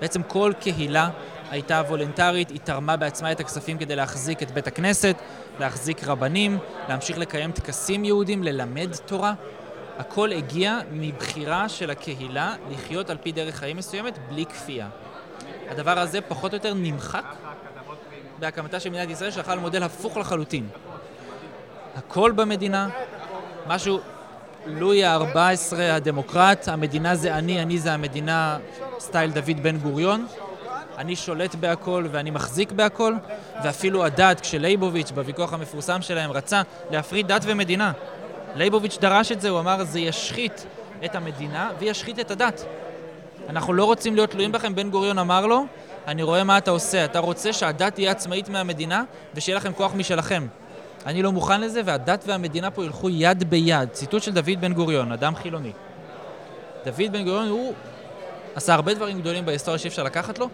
בעצם 0.01 0.23
כל 0.23 0.53
קהילה 0.61 1.11
הייתה 1.51 1.83
וולונטרית, 1.89 2.51
היא 2.51 2.61
תרמה 2.65 2.97
בעצמה 2.97 3.33
את 3.33 3.41
הכספים 3.41 3.79
כדי 3.79 3.97
להחזיק 3.97 4.43
את 4.43 4.51
בית 4.51 4.67
הכנסת, 4.67 5.17
להחזיק 5.61 6.05
רבנים, 6.05 6.59
להמשיך 6.89 7.19
לקיים 7.19 7.53
טקסים 7.53 8.05
יהודים, 8.05 8.43
ללמד 8.43 8.97
תורה. 9.07 9.35
הכל 9.99 10.33
הגיע 10.33 10.79
מבחירה 10.93 11.69
של 11.69 11.91
הקהילה 11.91 12.55
לחיות 12.71 13.11
על 13.11 13.17
פי 13.23 13.33
דרך 13.33 13.57
חיים 13.57 13.77
מסוימת 13.77 14.19
בלי 14.29 14.47
כפייה. 14.47 14.89
הדבר 15.71 15.99
הזה 15.99 16.21
פחות 16.21 16.53
או 16.53 16.57
יותר 16.57 16.75
נמחק 16.75 17.25
בהקמתה 18.39 18.81
של 18.81 18.91
מדינת 18.91 19.11
ישראל, 19.11 19.31
שהלכה 19.31 19.55
למודל 19.55 19.83
הפוך 19.83 20.17
לחלוטין. 20.17 20.69
הכל 21.97 22.33
במדינה, 22.33 22.89
משהו, 23.67 24.01
לואי 24.67 25.05
ה-14 25.05 25.77
הדמוקרט, 25.79 26.69
המדינה 26.69 27.15
זה 27.15 27.35
אני, 27.35 27.63
אני 27.63 27.79
זה 27.79 27.93
המדינה, 27.93 28.59
style 28.99 29.31
דוד 29.31 29.63
בן 29.63 29.77
גוריון. 29.77 30.27
אני 31.01 31.17
שולט 31.17 31.55
בהכל 31.55 32.07
ואני 32.11 32.31
מחזיק 32.31 32.73
בהכל, 32.73 33.15
ואפילו 33.65 34.05
הדת, 34.05 34.41
כשלייבוביץ' 34.41 35.11
בוויכוח 35.11 35.53
המפורסם 35.53 36.03
שלהם 36.03 36.31
רצה 36.31 36.63
להפריד 36.91 37.29
דת 37.29 37.43
ומדינה. 37.45 37.93
לייבוביץ' 38.55 38.99
דרש 39.01 39.33
את 39.33 39.41
זה, 39.41 39.49
הוא 39.49 39.61
אמר, 39.61 39.85
זה 39.85 40.01
ישחית 40.01 40.67
את 41.05 41.15
המדינה 41.15 41.71
וישחית 41.79 42.19
את 42.19 42.31
הדת. 42.31 42.65
אנחנו 43.49 43.73
לא 43.73 43.85
רוצים 43.85 44.15
להיות 44.15 44.31
תלויים 44.31 44.53
בכם, 44.53 44.75
בן 44.75 44.91
גוריון 44.91 45.19
אמר 45.19 45.47
לו, 45.47 45.65
אני 46.07 46.23
רואה 46.23 46.45
מה 46.45 46.59
אתה 46.59 46.71
עושה, 46.71 47.05
אתה 47.05 47.19
רוצה 47.19 47.53
שהדת 47.53 47.95
תהיה 47.95 48.11
עצמאית 48.11 48.49
מהמדינה 48.49 49.05
ושיהיה 49.35 49.57
לכם 49.57 49.73
כוח 49.73 49.95
משלכם. 49.95 50.47
אני 51.07 51.23
לא 51.23 51.33
מוכן 51.33 51.61
לזה, 51.61 51.81
והדת 51.85 52.25
והמדינה 52.27 52.71
פה 52.71 52.85
ילכו 52.85 53.11
יד 53.11 53.51
ביד. 53.51 53.89
ציטוט 53.93 54.23
של 54.23 54.33
דוד 54.33 54.61
בן 54.61 54.73
גוריון, 54.73 55.13
אדם 55.13 55.35
חילוני. 55.35 55.73
דוד 56.85 57.13
בן 57.13 57.25
גוריון, 57.25 57.49
הוא 57.49 57.75
עשה 58.55 58.75
הרבה 58.75 58.95
דברים 58.95 59.21
גדולים 59.21 59.47
בהיסטוריה 59.47 59.79
שאי 59.79 59.89
אפשר 59.89 60.03
לקחת 60.03 60.39
לו. 60.39 60.49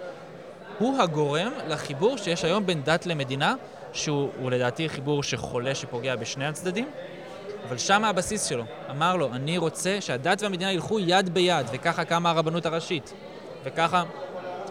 הוא 0.78 1.02
הגורם 1.02 1.52
לחיבור 1.68 2.16
שיש 2.16 2.44
היום 2.44 2.66
בין 2.66 2.82
דת 2.82 3.06
למדינה, 3.06 3.54
שהוא 3.92 4.30
הוא 4.40 4.50
לדעתי 4.50 4.88
חיבור 4.88 5.22
שחולה 5.22 5.74
שפוגע 5.74 6.16
בשני 6.16 6.46
הצדדים, 6.46 6.88
אבל 7.68 7.78
שם 7.78 8.04
הבסיס 8.04 8.44
שלו. 8.44 8.64
אמר 8.90 9.16
לו, 9.16 9.28
אני 9.32 9.58
רוצה 9.58 10.00
שהדת 10.00 10.42
והמדינה 10.42 10.72
ילכו 10.72 11.00
יד 11.00 11.34
ביד, 11.34 11.66
וככה 11.72 12.04
קמה 12.04 12.30
הרבנות 12.30 12.66
הראשית. 12.66 13.12
וככה 13.64 14.02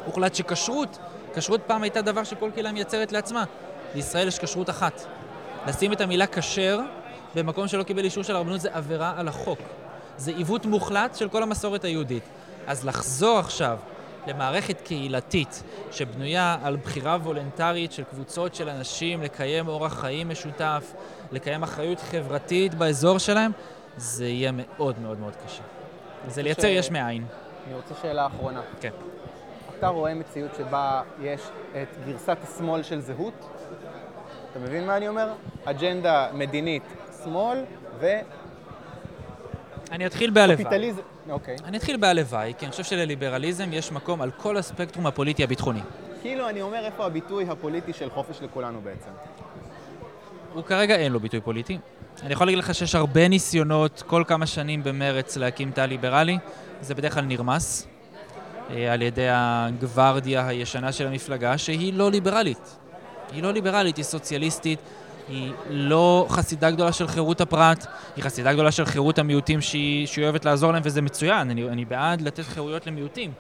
הוחלט 0.06 0.36
שכשרות, 0.36 0.98
כשרות 1.36 1.62
פעם 1.68 1.84
הייתה 1.84 2.02
דבר 2.02 2.24
שכל 2.24 2.50
קהילה 2.54 2.72
מייצרת 2.72 3.12
לעצמה. 3.12 3.44
בישראל 3.94 4.28
יש 4.28 4.40
כשרות 4.40 4.70
אחת. 4.70 5.06
לשים 5.68 5.94
את 5.94 6.02
המילה 6.02 6.28
כשר 6.28 6.80
במקום 7.36 7.68
שלא 7.68 7.84
קיבל 7.84 8.04
אישור 8.04 8.24
של 8.24 8.36
הרבנות 8.36 8.62
זה 8.62 8.70
עבירה 8.74 9.14
על 9.18 9.28
החוק. 9.28 9.60
זה 10.18 10.32
עיוות 10.32 10.66
מוחלט 10.66 11.16
של 11.16 11.30
כל 11.30 11.44
המסורת 11.44 11.84
היהודית. 11.84 12.24
אז 12.68 12.86
לחזור 12.86 13.40
עכשיו 13.40 13.78
למערכת 14.28 14.82
קהילתית 14.82 15.64
שבנויה 15.92 16.58
על 16.64 16.76
בחירה 16.76 17.16
וולונטרית 17.16 17.92
של 17.92 18.04
קבוצות 18.04 18.56
של 18.56 18.70
אנשים 18.70 19.22
לקיים 19.22 19.68
אורח 19.68 20.00
חיים 20.00 20.30
משותף, 20.30 20.94
לקיים 21.32 21.64
אחריות 21.64 22.00
חברתית 22.00 22.76
באזור 22.76 23.18
שלהם, 23.18 23.52
זה 23.98 24.28
יהיה 24.28 24.52
מאוד 24.54 25.00
מאוד 25.00 25.20
מאוד 25.20 25.34
קשה. 25.46 25.64
זה 26.28 26.44
לייצר 26.44 26.68
יש 26.68 26.92
מאין. 26.92 27.26
אני 27.68 27.76
רוצה 27.76 27.94
שאלה 28.02 28.28
אחרונה. 28.28 28.62
כן. 28.82 28.90
אתה 29.80 29.88
רואה 29.88 30.14
מציאות 30.14 30.52
שבה 30.58 31.02
יש 31.22 31.42
את 31.72 31.88
גרסת 32.08 32.38
השמאל 32.44 32.84
של 32.84 33.02
זהות? 33.02 33.50
אתה 34.52 34.60
מבין 34.60 34.88
מה 34.88 34.98
אני 34.98 35.08
אומר? 35.08 35.34
אג'נדה 35.66 36.30
מדינית 36.34 36.84
שמאל 37.24 37.64
אני 39.92 40.06
אתחיל 40.06 40.30
בהלוואי. 40.30 40.62
וקפיטליזם... 40.62 41.02
אוקיי. 41.30 41.56
אני 41.64 41.78
אתחיל 41.78 41.98
בהלוואי, 41.98 42.54
כי 42.58 42.66
אני 42.66 42.72
חושב 42.72 42.84
שלליברליזם 42.84 43.74
יש 43.74 43.92
מקום 43.92 44.22
על 44.22 44.32
כל 44.32 44.58
הספקטרום 44.58 45.08
הפוליטי 45.08 45.44
הביטחוני. 45.44 45.80
כאילו 46.22 46.50
אני 46.50 46.62
אומר 46.62 46.86
איפה 46.86 47.06
הביטוי 47.06 47.50
הפוליטי 47.50 47.94
של 47.94 48.10
חופש 48.10 48.42
לכולנו 48.42 48.82
בעצם. 48.82 49.10
הוא 50.54 50.64
כרגע 50.64 50.96
אין 50.96 51.12
לו 51.12 51.20
ביטוי 51.20 51.42
פוליטי. 51.42 51.78
אני 52.24 52.34
יכול 52.34 52.48
להגיד 52.48 52.60
לך 52.60 52.76
שיש 52.76 52.96
הרבה 52.96 53.28
ניסיונות 53.28 54.04
כל 54.08 54.24
כמה 54.28 54.46
שנים 54.46 54.84
במרץ 54.84 55.38
להקים 55.38 55.72
תא 55.72 55.82
ליברלי. 55.82 56.38
זה 56.82 56.96
בדרך 56.96 57.14
כלל 57.14 57.24
נרמס 57.24 57.88
אה, 58.70 58.94
על 58.94 59.02
ידי 59.02 59.28
הגוורדיה 59.30 60.48
הישנה 60.48 60.92
של 60.92 61.08
המפלגה, 61.08 61.58
שהיא 61.58 61.94
לא 61.94 62.12
ליברלית. 62.12 62.78
היא 63.32 63.44
לא 63.44 63.54
ליברלית, 63.54 63.98
היא 63.98 64.06
סוציאליסטית, 64.06 64.80
היא 65.30 65.52
לא 65.70 66.26
חסידה 66.30 66.72
גדולה 66.72 66.92
של 66.92 67.08
חירות 67.08 67.42
הפרט, 67.42 67.86
היא 68.16 68.24
חסידה 68.24 68.54
גדולה 68.54 68.72
של 68.72 68.86
חירות 68.86 69.20
המיעוטים 69.20 69.62
שהיא, 69.62 70.08
שהיא 70.08 70.24
אוהבת 70.24 70.46
לעזור 70.46 70.72
להם, 70.72 70.82
וזה 70.86 71.02
מצוין, 71.02 71.50
אני, 71.50 71.70
אני 71.70 71.86
בעד 71.86 72.22
לתת 72.22 72.44
חירויות 72.44 72.88
למיעוטים. 72.88 73.32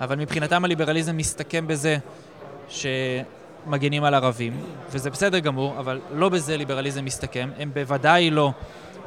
אבל 0.00 0.16
מבחינתם 0.16 0.64
הליברליזם 0.64 1.16
מסתכם 1.16 1.66
בזה 1.66 1.96
שמגנים 2.68 4.04
על 4.04 4.14
ערבים, 4.14 4.52
וזה 4.90 5.10
בסדר 5.10 5.38
גמור, 5.38 5.78
אבל 5.78 6.00
לא 6.14 6.28
בזה 6.28 6.56
ליברליזם 6.56 7.04
מסתכם. 7.04 7.50
הם 7.58 7.70
בוודאי 7.74 8.30
לא 8.30 8.50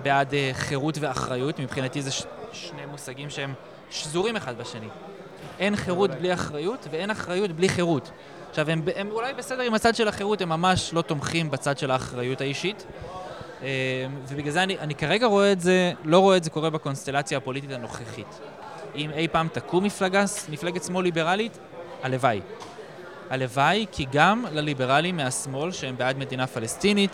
בעד 0.04 0.32
uh, 0.32 0.34
חירות 0.54 0.98
ואחריות, 1.02 1.60
מבחינתי 1.60 2.02
זה 2.02 2.12
ש- 2.12 2.24
שני 2.54 2.86
מושגים 2.92 3.30
שהם 3.30 3.54
שזורים 3.90 4.36
אחד 4.36 4.58
בשני. 4.58 4.88
אין 5.60 5.76
חירות 5.76 6.12
בלי 6.12 6.34
אחריות, 6.34 6.88
ואין 6.92 7.12
אחריות 7.12 7.52
בלי 7.52 7.70
חירות. 7.70 8.12
עכשיו, 8.60 8.72
הם, 8.72 8.82
הם 8.96 9.12
אולי 9.12 9.34
בסדר 9.34 9.62
עם 9.62 9.74
הצד 9.74 9.96
של 9.96 10.08
החירות, 10.08 10.42
הם 10.42 10.50
ממש 10.50 10.94
לא 10.94 11.02
תומכים 11.02 11.52
בצד 11.52 11.78
של 11.78 11.92
האחריות 11.92 12.42
האישית. 12.42 12.86
אה, 13.64 13.68
ובגלל 14.28 14.52
זה 14.52 14.64
אני, 14.64 14.80
אני 14.80 14.96
כרגע 14.96 15.26
רואה 15.26 15.52
את 15.52 15.62
זה, 15.62 15.92
לא 16.04 16.20
רואה 16.20 16.38
את 16.38 16.44
זה 16.44 16.50
קורה 16.50 16.70
בקונסטלציה 16.70 17.38
הפוליטית 17.38 17.72
הנוכחית. 17.72 18.40
אם 18.96 19.12
אי 19.12 19.28
פעם 19.28 19.48
תקום 19.54 19.84
מפלגה, 19.84 20.26
מפלגת 20.50 20.84
שמאל 20.84 21.04
ליברלית, 21.04 21.58
הלוואי. 22.04 22.42
הלוואי, 23.30 23.86
כי 23.92 24.06
גם 24.12 24.46
לליברלים 24.52 25.18
מהשמאל, 25.18 25.72
שהם 25.72 25.98
בעד 25.98 26.18
מדינה 26.18 26.48
פלסטינית, 26.48 27.12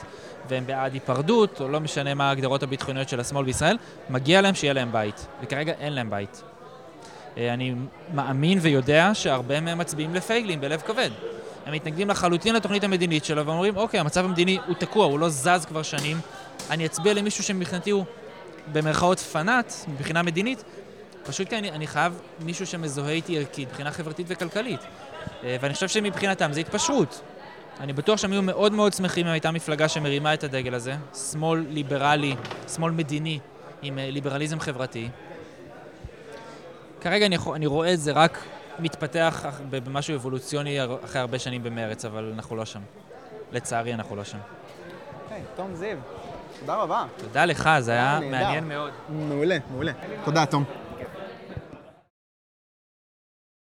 והם 0.49 0.67
בעד 0.67 0.93
היפרדות, 0.93 1.61
או 1.61 1.67
לא 1.67 1.79
משנה 1.79 2.13
מה 2.13 2.29
ההגדרות 2.29 2.63
הביטחוניות 2.63 3.09
של 3.09 3.19
השמאל 3.19 3.45
בישראל, 3.45 3.77
מגיע 4.09 4.41
להם 4.41 4.55
שיהיה 4.55 4.73
להם 4.73 4.91
בית. 4.91 5.27
וכרגע 5.41 5.73
אין 5.79 5.93
להם 5.93 6.09
בית. 6.09 6.43
אה, 7.37 7.53
אני 7.53 7.75
מאמין 8.13 8.59
ויודע 8.61 9.11
שהרבה 9.13 9.59
מהם 9.59 9.77
מצביעים 9.77 10.15
לפייגלין 10.15 10.61
בלב 10.61 10.81
כבד. 10.81 11.09
הם 11.65 11.73
מתנגדים 11.73 12.09
לחלוטין 12.09 12.55
לתוכנית 12.55 12.83
המדינית 12.83 13.25
שלו 13.25 13.45
ואומרים, 13.45 13.77
אוקיי, 13.77 13.99
המצב 13.99 14.25
המדיני 14.25 14.57
הוא 14.67 14.75
תקוע, 14.75 15.05
הוא 15.05 15.19
לא 15.19 15.29
זז 15.29 15.65
כבר 15.67 15.83
שנים, 15.83 16.17
אני 16.69 16.85
אצביע 16.85 17.13
למישהו 17.13 17.43
שמבחינתי 17.43 17.89
הוא 17.89 18.05
במרכאות 18.71 19.19
פנאט, 19.19 19.73
מבחינה 19.87 20.23
מדינית, 20.23 20.63
פשוט 21.25 21.49
כי 21.49 21.57
אני, 21.57 21.71
אני 21.71 21.87
חייב 21.87 22.21
מישהו 22.39 22.67
שמזוהה 22.67 23.11
איתי 23.11 23.37
ערכית, 23.37 23.69
מבחינה 23.69 23.91
חברתית 23.91 24.25
וכלכלית. 24.29 24.79
אה, 25.43 25.57
ואני 25.61 25.73
חושב 25.73 25.87
שמבחינתם 25.87 26.53
זה 26.53 26.59
התפשרות. 26.59 27.21
אני 27.79 27.93
בטוח 27.93 28.19
שהם 28.19 28.31
היו 28.31 28.41
מאוד 28.41 28.73
מאוד 28.73 28.93
שמחים 28.93 29.25
אם 29.25 29.31
הייתה 29.31 29.51
מפלגה 29.51 29.87
שמרימה 29.87 30.33
את 30.33 30.43
הדגל 30.43 30.73
הזה, 30.73 30.95
שמאל 31.31 31.65
ליברלי, 31.69 32.35
שמאל 32.75 32.91
מדיני 32.91 33.39
עם 33.81 33.99
אה, 33.99 34.09
ליברליזם 34.11 34.59
חברתי. 34.59 35.09
כרגע 37.03 37.25
אני, 37.25 37.37
אני 37.55 37.65
רואה 37.65 37.93
את 37.93 37.99
זה 37.99 38.11
רק 38.11 38.43
מתפתח 38.79 39.45
במשהו 39.69 40.15
אבולוציוני 40.15 40.79
אחרי 41.05 41.21
הרבה 41.21 41.39
שנים 41.39 41.63
במרץ, 41.63 42.05
אבל 42.05 42.31
אנחנו 42.35 42.55
לא 42.55 42.65
שם. 42.65 42.79
לצערי, 43.51 43.93
אנחנו 43.93 44.15
לא 44.15 44.23
שם. 44.23 44.37
אוקיי, 45.23 45.41
תום 45.55 45.75
זיו, 45.75 45.97
תודה 46.59 46.75
רבה. 46.75 47.05
תודה 47.17 47.45
לך, 47.45 47.69
זה 47.79 47.91
היה 47.91 48.19
מעניין 48.31 48.67
מאוד. 48.67 48.91
מעולה, 49.09 49.57
מעולה. 49.71 49.91
תודה, 50.25 50.45
תום. 50.45 50.63